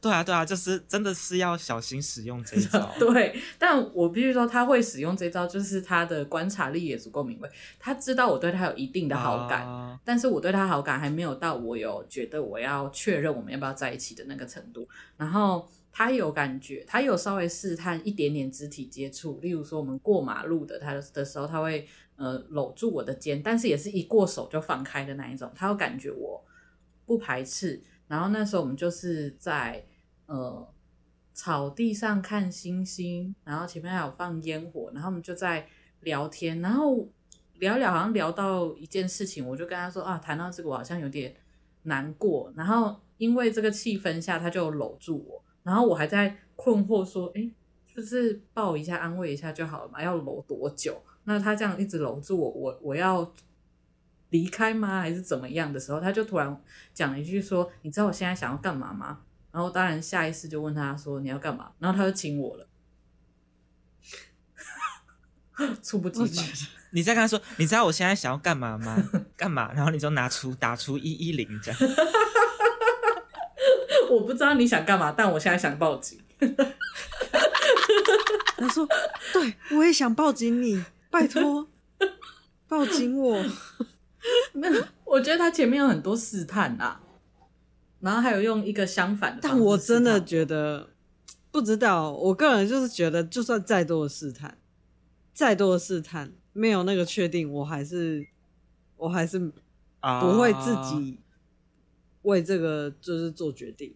[0.00, 2.90] 对啊，对啊，就是真的是要小心使用这一招。
[2.98, 7.48] 对，但我必须说，他会使用这招，就是他的观察力也足够敏锐。
[7.78, 14.88] 他知道我对他有一定的好感，啊但是我对他好感还没有到我有觉得我要确认我们要不要在一起的那个程度。
[15.16, 21.86] 然后他有感觉，他有稍微试探一点点肢体接触，例如说我们过马路的他的时候，他会
[22.22, 25.50] 呃搂住我的肩，但是也是一过手就放开的那一种。
[25.54, 26.44] 他有感觉我
[27.04, 27.82] 不排斥。
[28.08, 29.84] 然后那时候我们就是在。
[30.26, 30.66] 呃，
[31.34, 35.66] 草地上看星星，然后前面还有放烟火，然后我们就在
[36.00, 37.06] 聊天，然后
[37.58, 41.34] 聊聊，好像聊到一件事情，我就跟他说啊，谈到这个我好像有点
[41.82, 47.50] 难过，然后因为这个气氛下，他就搂住我，然后我还在困惑说，哎，
[47.94, 51.02] 就是抱一下安慰一下就好了嘛，要搂多久？
[51.24, 53.32] 那他这样一直搂住我，我我要
[54.30, 55.00] 离开吗？
[55.00, 59.20] 还是怎么样的时候，他就突然讲了一句说，你知道我现在想要干嘛吗？
[59.52, 61.72] 然后当然下意识就问他说，你要干嘛？
[61.78, 62.66] 然后他就亲我了，
[65.82, 66.44] 猝不及防。
[66.94, 68.96] 你再跟他说，你知道我现在想要干嘛吗？
[69.36, 69.72] 干嘛？
[69.72, 71.80] 然后你就拿出打出一一零这样。
[74.10, 76.20] 我不知道你想干嘛，但我现在想报警。
[78.58, 78.86] 他说
[79.32, 81.68] ：“对，我也想报警你，拜托，
[82.66, 83.44] 抱紧我。”
[84.52, 87.00] 没有，我觉得他前面有很多试探啊。
[88.00, 90.90] 然后还有用一个相反的，但我真的觉得
[91.52, 92.10] 不知道。
[92.10, 94.58] 我个人就是觉得，就算再多的试探，
[95.32, 98.26] 再多的试探，没有那个确定，我还是
[98.96, 101.20] 我还是不会自己
[102.22, 103.94] 为这个就是做决定。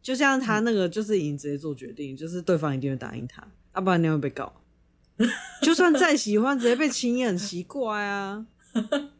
[0.00, 4.62] 就像他那个，就是已经直接做决定，就是对方一定会答应他，要不然你会被告。
[5.62, 8.46] 就算再喜欢，直接被亲也很奇怪啊。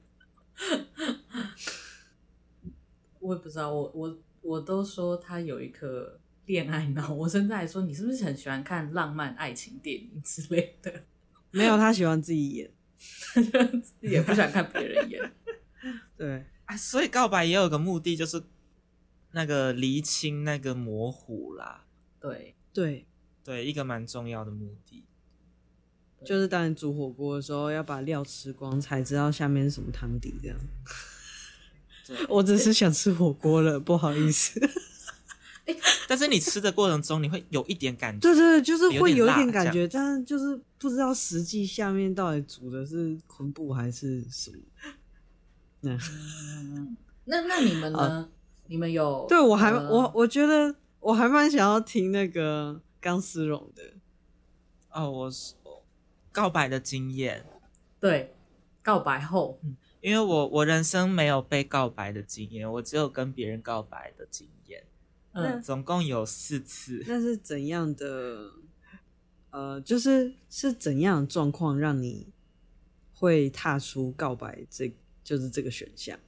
[3.18, 11.04] 我也不知道，我我我都说他有一颗恋爱脑，我甚至还说，你是不是很喜欢看浪漫爱情电影之类的？
[11.50, 12.70] 没有，他喜欢自己演，
[14.00, 15.32] 也不喜欢看别人演。
[16.16, 18.42] 对啊，所以告白也有个目的，就是
[19.32, 21.84] 那个厘清那个模糊啦。
[22.20, 23.06] 对对
[23.44, 25.04] 对，一个蛮重要的目的，
[26.24, 30.56] 就是当你煮火锅的时候，要把料吃光，才知道下面是什么汤底，这样。
[32.28, 34.60] 我只是想吃火锅了，不好意思。
[35.66, 35.76] 欸、
[36.08, 44.56] 但是你吃的过程中，你会有一点感觉，对对对，就是会有一点感觉，但是就是不知道实际下面到底煮的是昆布还是什么。
[45.82, 47.98] 那、嗯、那那你们呢？
[47.98, 48.28] 啊、
[48.66, 49.24] 你们有？
[49.28, 53.82] 对我还、呃、我我觉得我还蛮想要听那个钢丝绒的。
[54.90, 55.54] 哦，我是
[56.32, 57.44] 告白的经验，
[57.98, 58.34] 对，
[58.82, 59.58] 告白后。
[59.62, 64.82] 嗯因为我我人生没有被告白的经验，我只有跟别人告白的经验，
[65.32, 67.04] 嗯，总共有四次。
[67.06, 68.50] 那是怎样的？
[69.50, 72.32] 呃，就是是怎样的状况让你
[73.12, 74.90] 会踏出告白这，
[75.22, 76.18] 就是这个选项？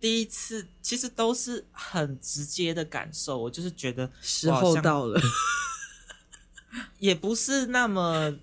[0.00, 5.20] 第一次其实都是很直接的感受，我就是觉得时候到了，
[6.98, 8.36] 也不是那么。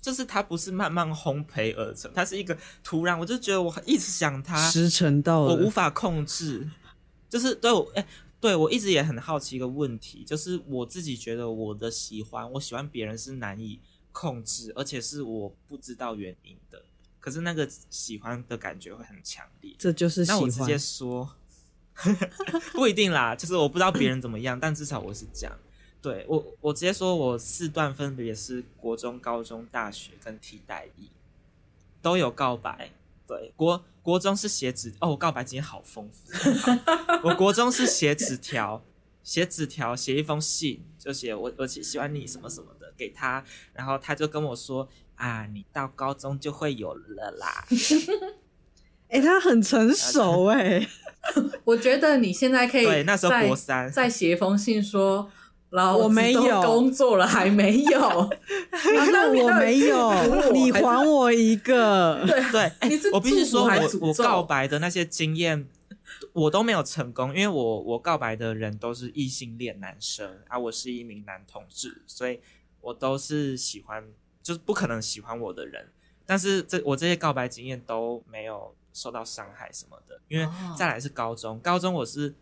[0.00, 6.68] 就是它不是慢慢烘焙而成，它是一个突然，我就觉得我一直想它，时辰到了，我无法控制。
[7.28, 8.08] 就是对我，哎、欸，
[8.40, 13.78] 对我一直也很好奇一个问题，就是我自己觉得我的喜欢，我喜欢别人是难以
[14.10, 16.82] 控制，而且是我不知道原因的。
[17.20, 20.40] 可是那个喜欢的感觉会很强烈，这就是喜欢。
[20.40, 21.36] 那我直接说，
[22.72, 25.56] 不一定啦，就是我不知道别人怎么样，但至少我是这样。
[26.02, 31.10] 对我，我直接说，我四段分别是国中、高中、大学跟替代役，
[32.00, 32.90] 都有告白。
[33.26, 36.32] 对，国国中是写纸哦，我告白经验好丰富。
[37.22, 38.82] 我国中是写纸条，
[39.22, 47.66] 写纸条，写一封信，就写我我喜喜欢你什么什么的给他，然后他就跟我说啊，你到高中就会有了啦。
[49.08, 50.88] 哎、欸，他很成熟 哎、欸，
[51.64, 55.30] 我觉得你现在可以对那时候国三再写一封信说。
[55.70, 58.00] 老我没有工作了，还没有。
[59.12, 60.12] 那我没有，
[60.52, 62.22] 你还我一个。
[62.26, 65.68] 对对，我必须说我，我我告白的那些经验，
[66.32, 72.40] 我都没有成功，因为我我告白的人都是异性恋男生啊，我是一名男同志，所以
[72.80, 74.04] 我都是喜欢，
[74.42, 75.88] 就是不可能喜欢我的人。
[76.26, 80.20] 但是这我这些告白经验都没有受到伤害什么的。
[80.26, 82.34] 因为再来是高中，高中我是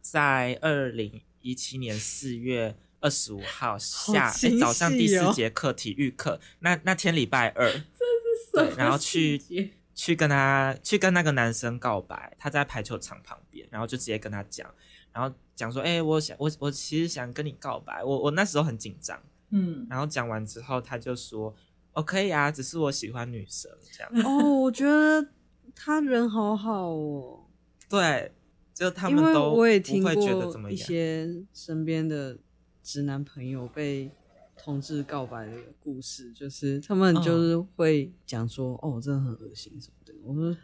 [0.00, 14.68] 在二零一七年四月二十五号下、早上第四节课体育课，那那天礼拜二， 这是对，然后去去跟他去跟那个男生告白，他在排球场旁边，然后就直接跟他讲，
[15.12, 19.20] 然后讲说，哎、欸，我想我我其实想跟你告白，我我那时候很紧张，
[19.50, 21.54] 嗯，然后讲完之后，他就说。
[21.94, 24.24] 哦，可以啊，只是我喜欢女生这样。
[24.24, 25.26] 哦，我觉得
[25.74, 27.44] 他人好好哦。
[27.90, 28.30] 对，
[28.78, 32.38] 就他们都我也听过一些身边的
[32.82, 34.08] 直男朋友被
[34.56, 40.14] 同志告白的故事，就是他们就是会讲说，哦，真的很恶心什么的。
[40.22, 40.56] 我说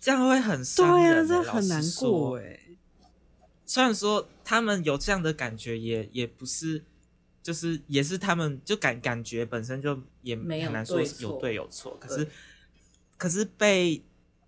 [0.00, 2.58] 这样会很伤人，对啊，这很难过哎。
[3.66, 6.82] 虽然说他们有这样的感觉也，也也不是。
[7.42, 12.28] 就是也是他们就感感觉本身就也很难说有对有错，可是
[13.18, 14.00] 可是被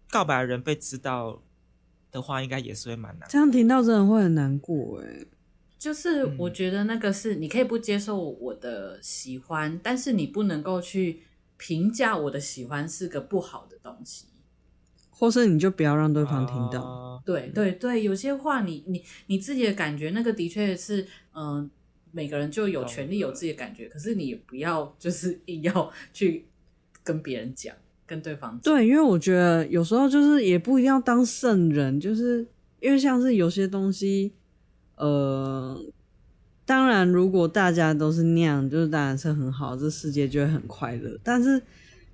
[0.09, 1.43] 告白的人被知道
[2.14, 3.29] 的话，应该也是会蛮难。
[3.29, 5.27] 这样听到真的会很难过哎。
[5.79, 11.20] 就是我觉得那个是你可以不接受我的喜欢，嗯、但是你不能够去
[11.59, 14.27] 评价我的喜欢是个不好的东西，
[15.11, 16.81] 或是你就不要让对方听到。
[16.81, 21.03] 呃、对对对，有些话你你你自己的感觉，那个的确是
[21.35, 21.44] 嗯。
[21.57, 21.70] 呃
[22.16, 26.46] 每个人就有权利有自己的感觉，可是你也不要就是硬要去
[27.03, 27.74] 跟别人讲，
[28.07, 28.59] 跟对方。
[28.62, 32.47] 对，因为我觉得有时候就是也不一定要当圣人，就是
[32.81, 34.33] 因为像是有些东西，
[34.97, 35.81] 呃，
[36.64, 41.19] 当然如果大家都是那样，就是当然是很好，这世界就会很快乐。
[41.23, 41.62] 但是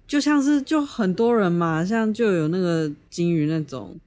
[0.06, 3.98] 就像是就很多人嘛，像就有那个金鱼那种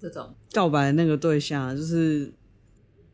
[0.00, 2.32] 这种告白那个对象，就是。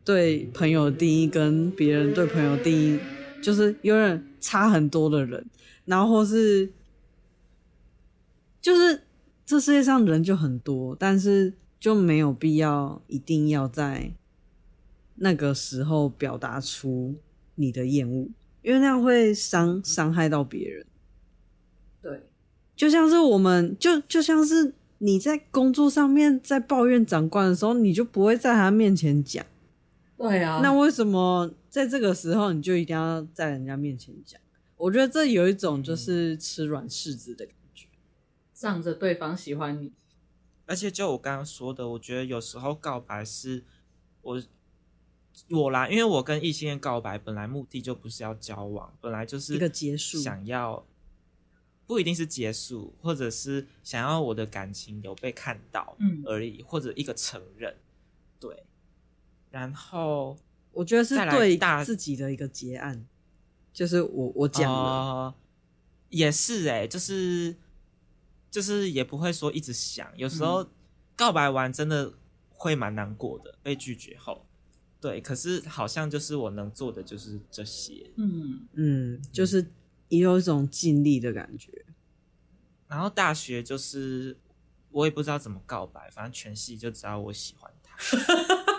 [0.03, 2.99] 对朋友的定义跟别人对朋友的定义，
[3.39, 5.45] 就是有点差很多的人，
[5.85, 6.67] 然后是，
[8.61, 9.01] 就是
[9.45, 14.13] 这世界上人就很多，但是就没有必要一定要在
[15.15, 17.15] 那个时候表达出
[17.55, 18.29] 你的厌恶，
[18.61, 20.85] 因为那样会伤伤害到别人。
[22.01, 22.23] 对，
[22.75, 29.43] 就像是我们就就像是你在工作上面在抱怨长官的时候，你就不会在他面前讲。
[30.17, 34.39] 对啊，那为什么在这个时候你就一定要在人家面前讲？
[34.77, 37.47] 我觉得这有一种就是吃软柿子的
[38.61, 39.91] 仗着对方喜欢你。
[40.67, 43.63] 而且就我刚刚说的，我觉得有时候告白是
[44.21, 44.39] 我
[45.49, 50.85] 我啦，因为我跟异性恋告白本来目的就不是要交往，本来就是一个结束，想要
[51.87, 57.75] 不一定是结束，或者是想要我的感情有被看到而已，嗯、或者一个承认，
[58.39, 58.63] 对。
[59.49, 60.37] 然后
[60.71, 63.05] 我觉得是对自己的一个结案，
[63.73, 65.35] 就是我我讲了、呃，
[66.09, 67.57] 也是哎、欸，就是
[68.51, 70.69] 就是也不会说一直想，有时候
[71.15, 72.13] 告白完真的
[72.49, 74.45] 会蛮难过的，被拒绝后，
[74.99, 79.71] 对，可是好像就是我能做的就是这些，嗯嗯，就是
[80.09, 81.85] 也有一种尽力的感觉。
[82.87, 84.37] 然后大学就是
[84.89, 87.95] 我也不知道怎么告白，反正全系就知道我喜欢他。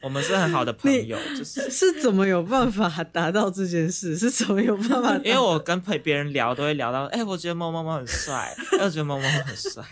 [0.00, 4.16] 我们是很好的朋友，就是是怎么有办法达到这件事？
[4.16, 5.16] 是怎么有办法？
[5.24, 9.82] 因为我跟陪别人聊，都会聊到，哎、欸，我觉得猫猫猫很帅， 我觉得某某某很帅。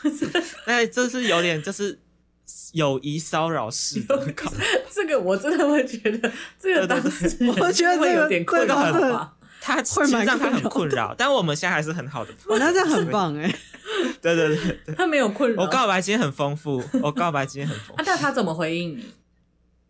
[0.66, 1.98] 哎这是有点就是
[2.72, 4.52] 友谊骚扰式的搞，
[4.94, 9.34] 这个我真的会觉得，这个当时我觉得会有点困扰。
[9.60, 12.58] 他会蛮让他很困扰，但我们现在还是很好的朋友。
[12.58, 13.54] 那这样很棒哎！
[14.20, 15.62] 对对对对，他没有困扰。
[15.62, 17.94] 我告白经验很丰富， 我告白经验很丰富。
[17.94, 19.04] 啊，但他怎么回应你？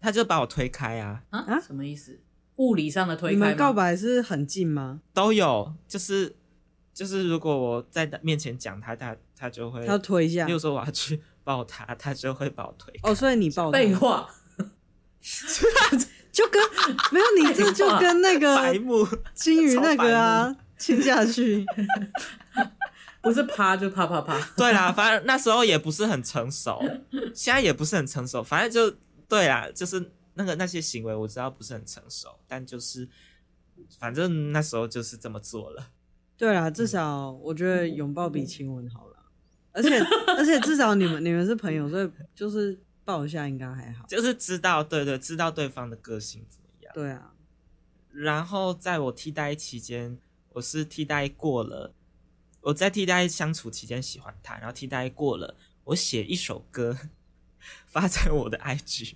[0.00, 1.22] 他就把我推开啊！
[1.30, 1.60] 啊？
[1.60, 2.20] 什么意思？
[2.56, 3.34] 物理上的推开？
[3.34, 5.00] 你们告白是很近吗？
[5.12, 6.36] 都有，就是
[6.94, 10.44] 就是，如果我在面前讲他，他他就会他推一下。
[10.46, 13.10] 比如说我要去抱他，他就会把我推开。
[13.10, 13.78] 哦，所以你抱他？
[13.78, 14.28] 废话。
[16.30, 16.62] 就跟
[17.10, 21.66] 没有你这就跟那个白目金鱼那个啊亲下去，
[23.20, 24.38] 不是啪就啪啪啪。
[24.56, 26.80] 对啦，反正那时候也不是很成熟，
[27.34, 28.42] 现在也不是很成熟。
[28.42, 28.96] 反正就
[29.28, 33.08] 对啦，就是那个那些行为我知道不是很成熟，但就是
[33.98, 35.90] 反正那时候就是这么做了。
[36.36, 39.16] 对啦，至少我觉得拥抱比亲吻好了，
[39.72, 39.98] 而且
[40.36, 42.78] 而且至少你们你们是朋友，所以就是。
[43.08, 46.92] 抱一下应该还好，就是知道，对对，知道对方的个性怎么样。
[46.92, 47.32] 对啊，
[48.10, 50.18] 然后在我替代期间，
[50.50, 51.94] 我是替代过了。
[52.68, 56.98] 我在替代相处期间喜欢他，然后替代过了，我写一首歌
[57.86, 59.14] 发在我的 IG。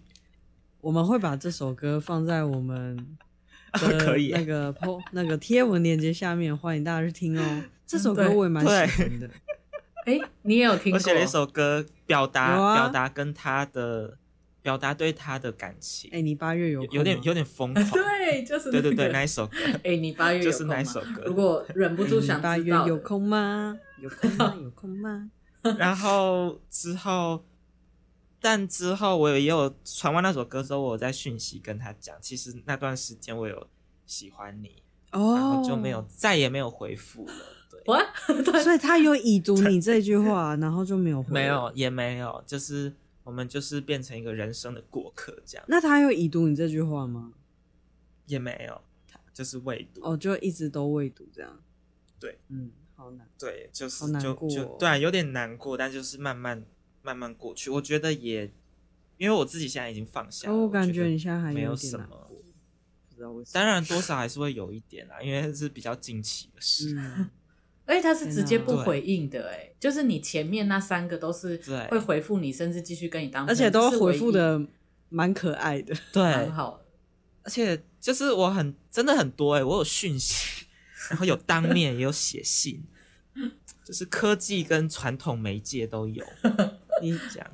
[0.80, 3.18] 我们会把这首歌放在我们
[3.72, 7.64] 可以那个 po 那个贴文链接下面，欢迎大家去听哦。
[7.86, 9.28] 这首歌我也蛮喜欢的。
[10.06, 10.94] 哎，你也有听过？
[10.94, 14.16] 我写了一首歌，表达、啊、表达跟他的
[14.62, 16.08] 表达对他的感情。
[16.12, 19.56] 哎，你八月有有点有点疯狂， 对，就是、那个、对对对，那一首歌。
[19.82, 21.22] 哎，你八月就是那一首歌。
[21.26, 23.76] 如果忍不住想知道，八月有空吗？
[24.00, 24.56] 有空吗？
[24.62, 25.30] 有空吗？
[25.78, 27.44] 然后之后，
[28.40, 33.68] 但之后我也有传完那首歌之后，我在讯息跟他讲，其实那段时间我有
[34.06, 34.82] 喜欢你，
[35.12, 37.32] 哦，然后就没有再也没有回复了。
[37.84, 42.92] 对， 所以他有已读你这句话，然后就没有回，没有也没有，就是
[43.24, 45.64] 我们就是变成一个人生的过客这样。
[45.68, 47.32] 那他有已读你这句话吗？
[48.26, 48.80] 也没有，
[49.32, 50.00] 就是未读。
[50.02, 51.62] 哦，就一直都未读这样。
[52.18, 52.70] 对，嗯。
[52.94, 56.64] 好难，对，就是难就就对啊，有点难过，但就是慢慢
[57.02, 57.68] 慢慢过去。
[57.68, 58.52] 我觉得也，
[59.18, 60.54] 因为我自己现在已经放下了。
[60.54, 62.30] 哦，我感觉你现在还没有什么，
[63.08, 63.52] 不知道为什么。
[63.54, 66.94] 当然多少还是会有一点啦，因为是比较近期的事。
[66.96, 67.28] 嗯，
[67.92, 74.60] 而且他是直接不回应的，哎，就是你前面那三个都是会回复你，甚至继续跟你当，而且都回复的
[75.10, 76.80] 蛮可爱的，对， 很好。
[77.42, 80.64] 而且就是我很真的很多哎，我有讯息，
[81.10, 82.82] 然后有当面也有写信。
[83.84, 86.24] 就是科技跟传统媒介都有，
[87.02, 87.44] 你讲，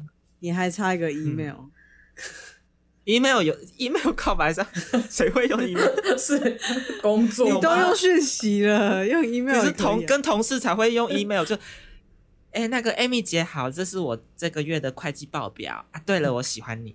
[0.41, 1.71] 你还差一个嗯、
[3.09, 4.65] email 有 email 告白上，
[5.09, 6.17] 谁会用 email？
[6.19, 6.61] 是
[7.01, 11.57] 工作，你都用讯息了，用 email 是同跟同事才会用 email，就，
[12.53, 16.01] 哎、欸，那个 Amy 姐好，这是我这个月的会计报表啊。
[16.05, 16.95] 对了，我喜欢你。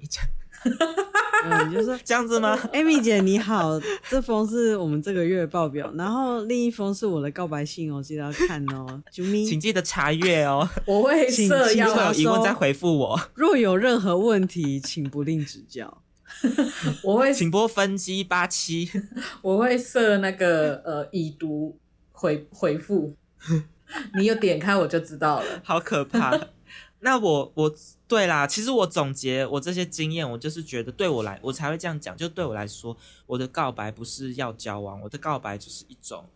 [1.45, 10.67] 嗯，就是 这样子吗？Amy 姐你好，这封是我们这个月的报表，然后另一封是我的告白信哦，记得要看哦， 啾咪，请记得查阅哦。
[10.85, 13.19] 我会设要有疑问再回复我。
[13.33, 16.01] 若有任何问题，请不吝指教。
[17.03, 18.89] 我会请拨分机八七，
[19.41, 21.77] 我会设那个呃已读
[22.11, 23.15] 回回复，
[24.17, 26.39] 你有点开我就知道了，好可怕。
[27.05, 27.75] 那我我
[28.07, 32.15] 对啦，其实我总结我这些经验，我就是觉得对我来，我才会这样讲。
[32.15, 32.95] 就对我来说，
[33.25, 36.29] 我的告白不是要交往，我的告白就是一种，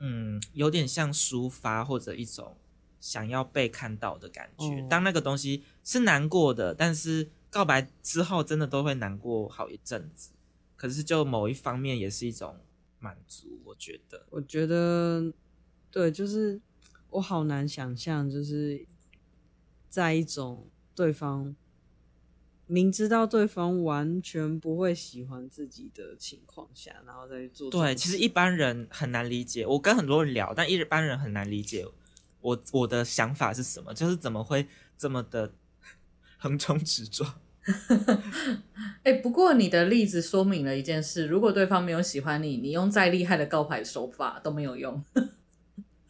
[0.00, 2.56] 嗯，有点像抒发或者一种
[2.98, 4.64] 想要被看到的感觉。
[4.64, 10.32] 哦、当那个东西是难过的，但是告白之后真的都会难过好一阵子。
[10.74, 12.58] 可是就某一方面也是一种
[12.98, 14.26] 满足，我觉得。
[14.30, 15.32] 我觉得
[15.92, 16.60] 对，就是
[17.10, 18.84] 我好难想象，就是。
[19.94, 21.54] 在一种对方
[22.66, 27.70] 明知道对方完全不会喜欢自己的情况下，然后再去做。
[27.70, 29.64] 对，其实一般人很难理解。
[29.64, 31.86] 我跟很多人聊，但一般人很难理解
[32.40, 34.66] 我我的想法是什么，就是怎么会
[34.98, 35.52] 这么的
[36.38, 37.32] 横冲直撞。
[39.04, 45.04] 哎、欸，不过你的例子说明了一件事：如果对方没有喜欢你，你用再厉害的告白手法都没有用。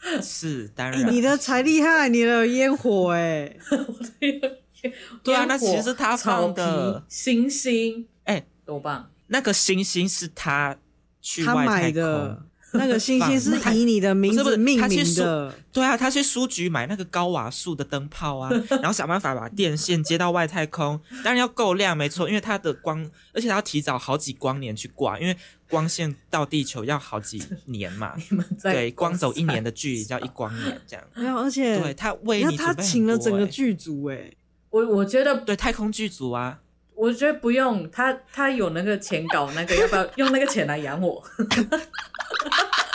[0.23, 3.57] 是当然，你的才厉害，你的有烟火哎，
[5.23, 9.11] 对啊，那其实是他放的星星，哎、欸，多棒！
[9.29, 10.77] 那个星星是他
[11.21, 11.67] 去外太空。
[11.67, 12.43] 他买的。
[12.79, 25.37] 那个星星是以你的名字命名的，对啊，他去书局买那个高瓦数的灯泡啊， 然后想办法把电线接到外太空，当然要够亮，没错，因为它的光，而且他要提早好几光年去挂，因为
[25.69, 28.15] 光线到地球要好几年嘛，
[28.61, 31.05] 对，光走一年的距离叫一光年，这样。
[31.15, 34.31] 没有，而且对他为你他请了整个剧组，哎，
[34.71, 36.59] 我我觉得对太空剧组啊，
[36.95, 41.23] 我觉得不用，他他有那个钱搞那个，要不要用那个钱来养我？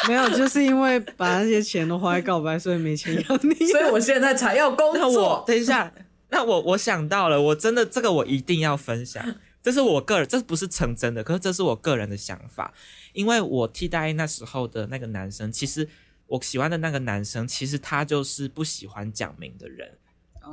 [0.09, 3.53] 没有，就是因为把那些钱都花在告白，所以没钱要你。
[3.67, 5.43] 所以我现在才要工作。
[5.45, 5.93] 等一下，
[6.29, 9.23] 那我我想到了，我真的这个我一定要分享，
[9.61, 12.73] 这是我个人，这不是成真的，可是这是我个人的想法。
[13.13, 15.87] 因为我替代那时候的那个男生，其实
[16.25, 19.97] 我喜欢的那个男生，其实他就是不喜欢讲明的人，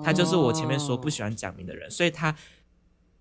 [0.04, 2.36] 他就是我前面说不喜欢讲明的人，所以他。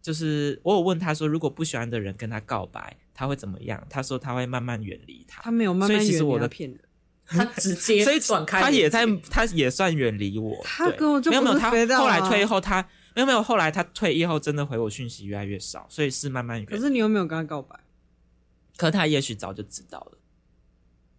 [0.01, 3.84] 就是我有问他说，如果不喜欢的人跟他告白，他会怎么样？
[3.89, 5.41] 他说他会慢慢远离他。
[5.41, 6.80] 他没有慢慢远离，所以其实我的骗人，
[7.26, 8.61] 他直接所以转开。
[8.61, 10.61] 他也在，他也算远离我。
[10.63, 16.76] 他跟我就没有没有，他后来退役后，他没有没有，后来他退役后真的回我讯息越来越少，所以是慢慢远离。
[16.76, 17.80] 可是你有没有跟他告白？
[18.78, 20.18] 可他也许早就知道了，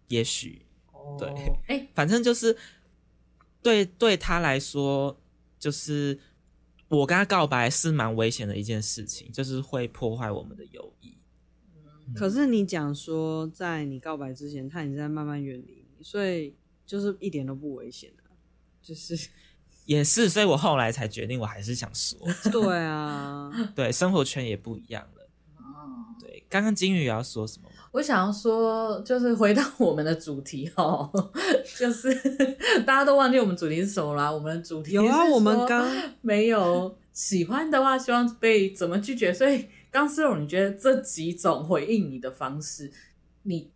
[0.09, 1.29] 也许、哦、对，
[1.67, 2.57] 哎、欸，反正就是
[3.63, 5.19] 对对他来说
[5.59, 6.21] 就是。
[6.89, 11.19] 我跟他告白是蛮危险的一件事情，就是会破坏我们的友谊。
[12.15, 16.55] 可是你讲说，在你告白之前，他已经在慢慢远离你，所以
[16.87, 18.23] 就是一点都不危险的，
[18.83, 19.29] 就是
[19.87, 22.19] 也是，所以我后来才决定，我还是想说。
[22.51, 25.29] 对啊， 对，生活圈也不一样了。
[25.59, 27.77] 哦，对，刚刚金鱼要说什么吗？
[27.93, 31.11] 我想要说，就是回到我们的主题哦，
[31.79, 32.15] 就是
[32.85, 34.31] 大家都忘记我们主题是什么啦。
[34.31, 35.91] 我们的主题有啊，我们刚
[36.21, 39.33] 没有喜欢的话，希望被怎么拒绝。
[39.33, 39.67] 所以
[39.97, 42.93] 刚思柔，你觉得这几种回应你的方式，
[43.45, 43.71] 你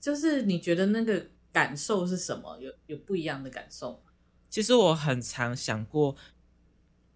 [0.00, 2.58] 就是你觉得那个感受是什么？
[2.58, 4.02] 有有不一样的感受？
[4.48, 6.16] 其实我很常想过。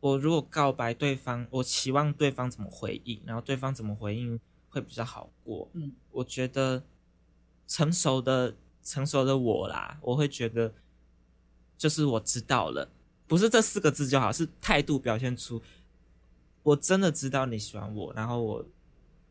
[0.00, 5.70] 我如果告白对方，我期望对方怎么回应，然后对方怎么回应会比较好过。
[5.72, 6.84] 嗯，我觉得
[7.66, 10.74] 成熟的成熟的我啦，我会觉得
[11.78, 12.90] 就是我知道了，
[13.26, 15.62] 不是这四个字就好，是态度表现出
[16.66, 18.66] 我真的知道你喜欢我，然后我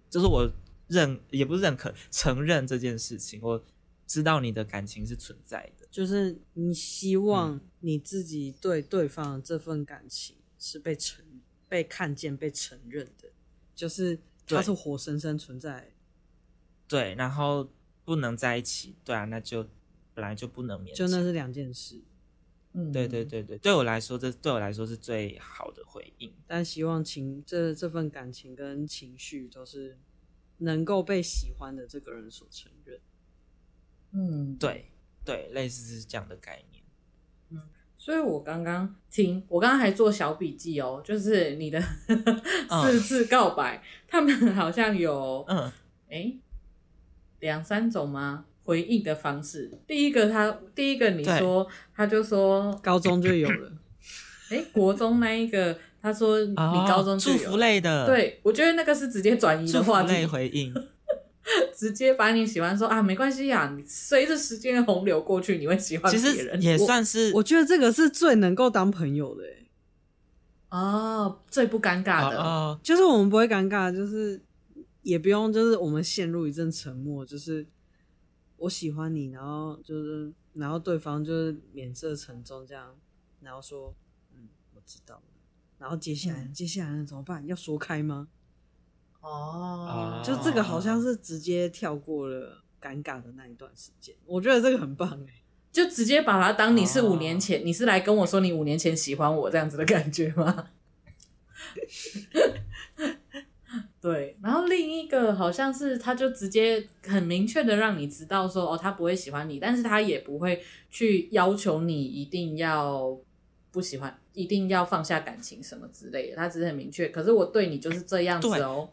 [0.10, 0.50] 就是我
[0.88, 3.64] 认也不是认可，承认这件事情，我
[4.08, 10.38] 知道你的感情是存在的，就是你希望你自己对对方的这份感情。
[10.58, 11.24] 是被承、
[11.68, 13.30] 被看见、被承认的，
[13.76, 14.18] 就是
[14.48, 15.92] 它是活生生存在。
[16.88, 17.70] 对，然后
[18.04, 19.68] 不能在一起，对啊，那就
[20.16, 22.02] 本来就不能勉强，就那是两件事。
[22.76, 26.34] 嗯，对对对对，对我来说，这对我来说是最好的回应。
[26.46, 29.98] 但希望情这这份感情跟情绪都是
[30.58, 33.00] 能够被喜欢的这个人所承认。
[34.12, 34.92] 嗯，对
[35.24, 36.84] 对，类似是这样的概念。
[37.50, 37.62] 嗯
[37.98, 41.82] 所以我刚刚听，我刚刚还做小笔记哦，就是你的
[42.84, 45.72] 四次告白，他们好像有嗯，
[46.10, 46.38] 哎，
[47.40, 48.46] 两三种吗？
[48.66, 49.72] 回应的方式。
[49.88, 53.72] 第一个他，第一个你说，他就说高中就有了，
[54.50, 60.74] 哎，国中那一个，他说你高中就有了，祝福类的，对，我觉得那个是直接转移的话题，祝福类回应。
[61.78, 66.60] 直接把你喜欢说啊，没关系呀，你随着时间的洪流过去，你会喜欢别人。
[66.60, 69.44] 其实也算是我，我觉得这个是最能够当朋友的，
[70.70, 74.42] 哦，最不尴尬的，哦，就是我们不会尴尬，就是
[75.04, 77.64] 也不用，就是我们陷入一阵沉默，就是
[78.66, 82.96] 我喜欢你，然后就是然后对方就是脸色沉重这样，
[83.40, 83.94] 然后说
[84.34, 85.22] 嗯，我知道了，
[85.78, 87.46] 然后接下来、嗯、接下来怎么办？
[87.46, 88.28] 要说开吗？
[89.22, 100.70] 哦，就这个好像是直接跳过了尴尬的那一段时间，我觉得这个很棒哎， 就直接把它当你是五年前，哦、你是来跟我说你五年前喜欢我这样子的感觉吗？
[104.06, 113.18] 对，然后另一个好像是他就直接很明确的让你知道说哦，他不会喜欢你，但是他也不会去要求你一定要
[113.72, 117.10] 不喜欢，一定要放下感情什么之类的，他只是很明确。
[117.10, 118.88] 可是我对你就是这样子哦。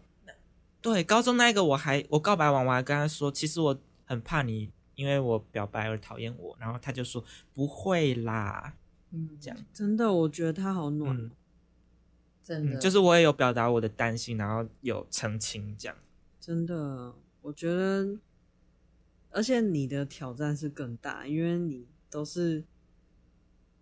[0.81, 8.73] 对，高中那一个我还我告白完，我还跟他说，其实我很怕你因为我表白而讨厌我，然后他就说不会啦，
[9.11, 11.31] 嗯，这样真的，我觉得他好暖，嗯、
[12.43, 15.97] 真的、嗯，就是我也有表达我的担心，然后有澄清这样，
[16.41, 18.19] 真的，我觉得，
[19.31, 22.65] 而且你的挑战是更大，因为你都是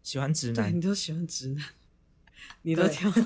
[0.02, 1.64] 喜欢直男，你都喜欢直男，
[2.62, 3.10] 你都挑。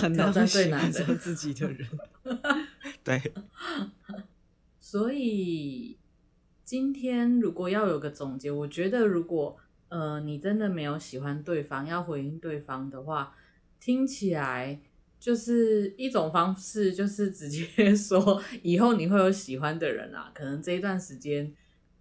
[0.00, 1.86] 很难最难做自己的人，
[3.04, 3.20] 对。
[4.78, 5.98] 所以
[6.64, 13.36] 今天如果要有个总结，我觉得如果呃你真的没有喜欢对方，要回应对方的话，
[13.80, 14.80] 听起来
[15.18, 17.64] 就是一种方式，就是直接
[17.96, 21.52] 说以后你会有喜欢的人啊，可能这一段时间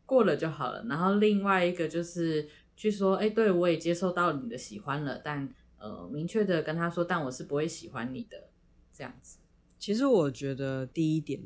[0.06, 0.84] 过了就好了。
[0.90, 5.52] 然后另外一个就是去说，哎，对，我也接受到你的喜欢了，但。
[5.82, 8.50] 呃，明确的跟他说，但我是不会喜欢你的，
[8.92, 9.38] 这样子。
[9.78, 11.42] 其实我觉得第一点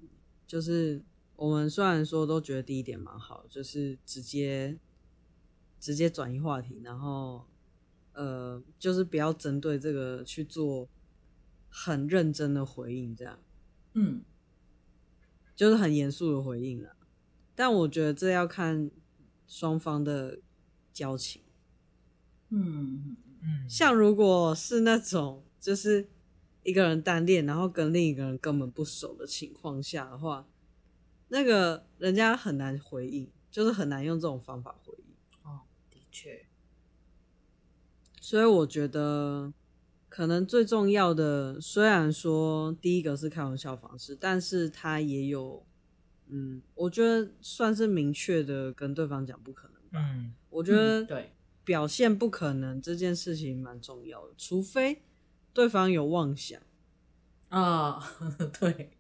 [0.48, 1.04] 就是，
[1.36, 4.76] 我们虽然说都觉得第一点蛮好，就是直接
[5.80, 7.46] 直接转移话题，然后
[8.14, 10.90] 呃，就是不要针对这个去做
[11.70, 13.40] 很认真的回应，这样，
[13.94, 14.24] 嗯，
[15.56, 16.96] 就是很严肃的回应了。
[17.56, 18.90] 但我觉得这要看
[19.48, 20.40] 双方的
[20.92, 21.42] 交情，
[22.50, 23.18] 嗯。
[23.68, 26.08] 像如果是那种就是
[26.64, 30.48] 一个人单恋，然后跟另一个人根本不熟的情况下的话，
[31.28, 35.06] 那个人家很难回应，就是很难用这种方法回应。
[35.44, 36.46] 哦，的确。
[38.24, 39.52] 所以我觉得
[40.08, 45.66] 可能最重要的，虽然说第一个是开玩笑方式，但是他也有，
[46.30, 50.10] 嗯，我觉得算是明确的跟对方讲不可能吧。
[50.10, 51.34] 嗯，我觉得、嗯、对。
[51.66, 55.02] 表现不可能这件事情蛮重要的，除非
[55.54, 56.60] 对方有妄想
[57.48, 58.04] 啊，
[58.60, 58.92] 对，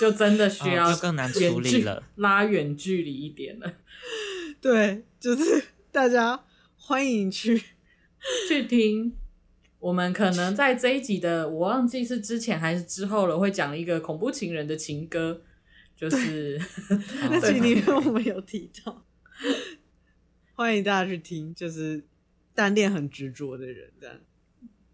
[0.00, 3.74] 就真的 需要、哦、更难处理了，拉远距离一点了。
[4.58, 6.44] 对，就是大家
[6.76, 7.62] 欢迎去
[8.48, 9.16] 去听
[9.78, 15.42] 我们可能在这一集的，我忘记是之前还是之后了，会讲一个恐怖情人的情歌，
[15.96, 16.60] 就是
[17.30, 19.04] 那集里面我们有提到，
[20.54, 22.04] 欢迎大家去听，就是
[22.54, 24.16] 单恋很执着的人这样，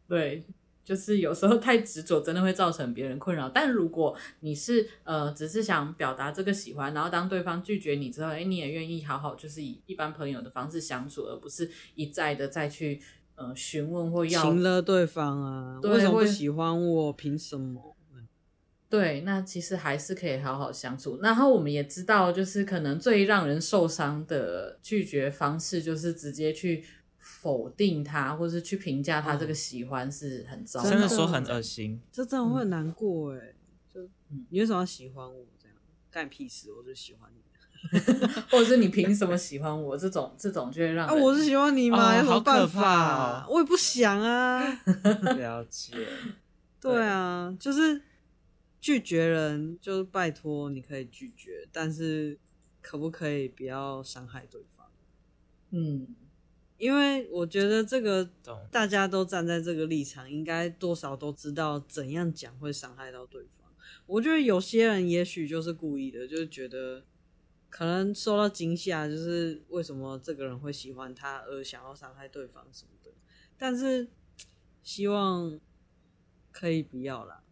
[0.08, 0.44] 对。
[0.84, 3.48] 就是有时候太执着，真的会造成别人困扰。
[3.48, 13.00] 但如果你是呃，只是想表达这个喜欢，然后当对方拒绝你之后，哎，你也愿意好好就是以一般朋友的方式相处，而不是一再的再去
[13.48, 17.12] 呃询问或要情了对方啊，为什么不喜欢我？
[17.12, 17.96] 凭什么？
[18.88, 21.18] 对，那其实还是可以好好相处。
[21.22, 26.84] 然后我们也知道，就是可能最让人受伤的拒绝方式，就是直接去。
[27.24, 33.54] 否定他，或是去评价他这个喜欢是很糟，真的说很恶心，这真的会很难过哎。
[33.88, 34.00] 就
[34.50, 35.46] 你为什么要喜欢我？
[35.56, 35.76] 这样
[36.10, 36.72] 干屁事？
[36.72, 37.40] 我就喜欢你，
[38.50, 39.96] 或者是你凭什么喜欢我？
[39.96, 42.16] 这种这种就会让啊，我是喜欢你吗？
[42.16, 43.46] 有什么办法？
[43.48, 44.62] 我也不想啊。
[45.36, 45.92] 了解。
[46.80, 48.02] 对啊，就是
[48.80, 52.38] 拒绝人，就是拜托你可以拒绝，但是
[52.80, 54.86] 可不可以不要伤害对方？
[55.70, 56.14] 嗯。
[56.78, 58.28] 因为我觉得这个
[58.72, 63.70] 大家都站在这个立场，应该多少都知道怎样讲会伤害到对方。
[64.04, 67.04] 我觉得有些人也许就是故意的，就是觉得
[67.72, 73.10] 可能受到惊吓，就是为什么这个人会喜欢他而想要伤害对方什么的。
[73.56, 74.08] 但是
[74.82, 75.58] 希望
[76.50, 77.42] 可以不要啦，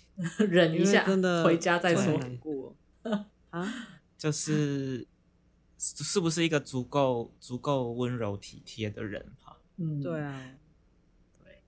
[0.48, 2.16] 忍一下，真的回家再说。
[2.18, 2.74] 难过
[3.50, 5.06] 啊，就是。
[5.80, 9.56] 是不是一个足够足够温柔体贴的人哈？
[9.76, 10.56] 嗯，对啊，
[11.44, 11.62] 对。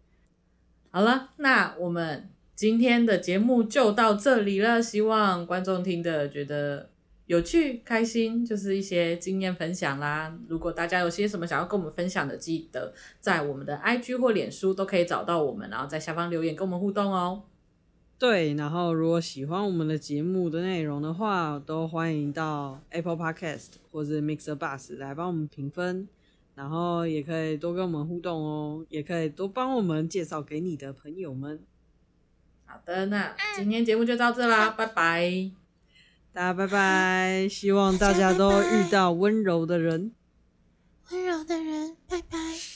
[0.91, 4.83] 好了，那我们今天的节目就到这里了。
[4.83, 6.90] 希望观众听的觉得
[7.31, 10.37] 有趣、开心，就是一些经验分享啦。
[10.49, 17.45] 如果大家有些什么想要跟我们分享的，记得在我们的 IG 或脸书都可以找到我们，然后在下方留言跟我们互动哦。
[18.19, 26.09] 对，然后如果喜欢我们的节目的内容的话，都欢迎到 Apple Podcast 或者 Mixer Bus 来帮我们评分，
[26.57, 31.61] 然后也可以多跟我们互动哦，也可以多帮我们介绍给你的朋友们。
[32.67, 35.53] 好的，那今天节目就到这啦，拜拜，
[36.33, 40.13] 大家拜拜，希望大家都遇到温柔的人，
[41.11, 42.70] 温柔的人，拜拜。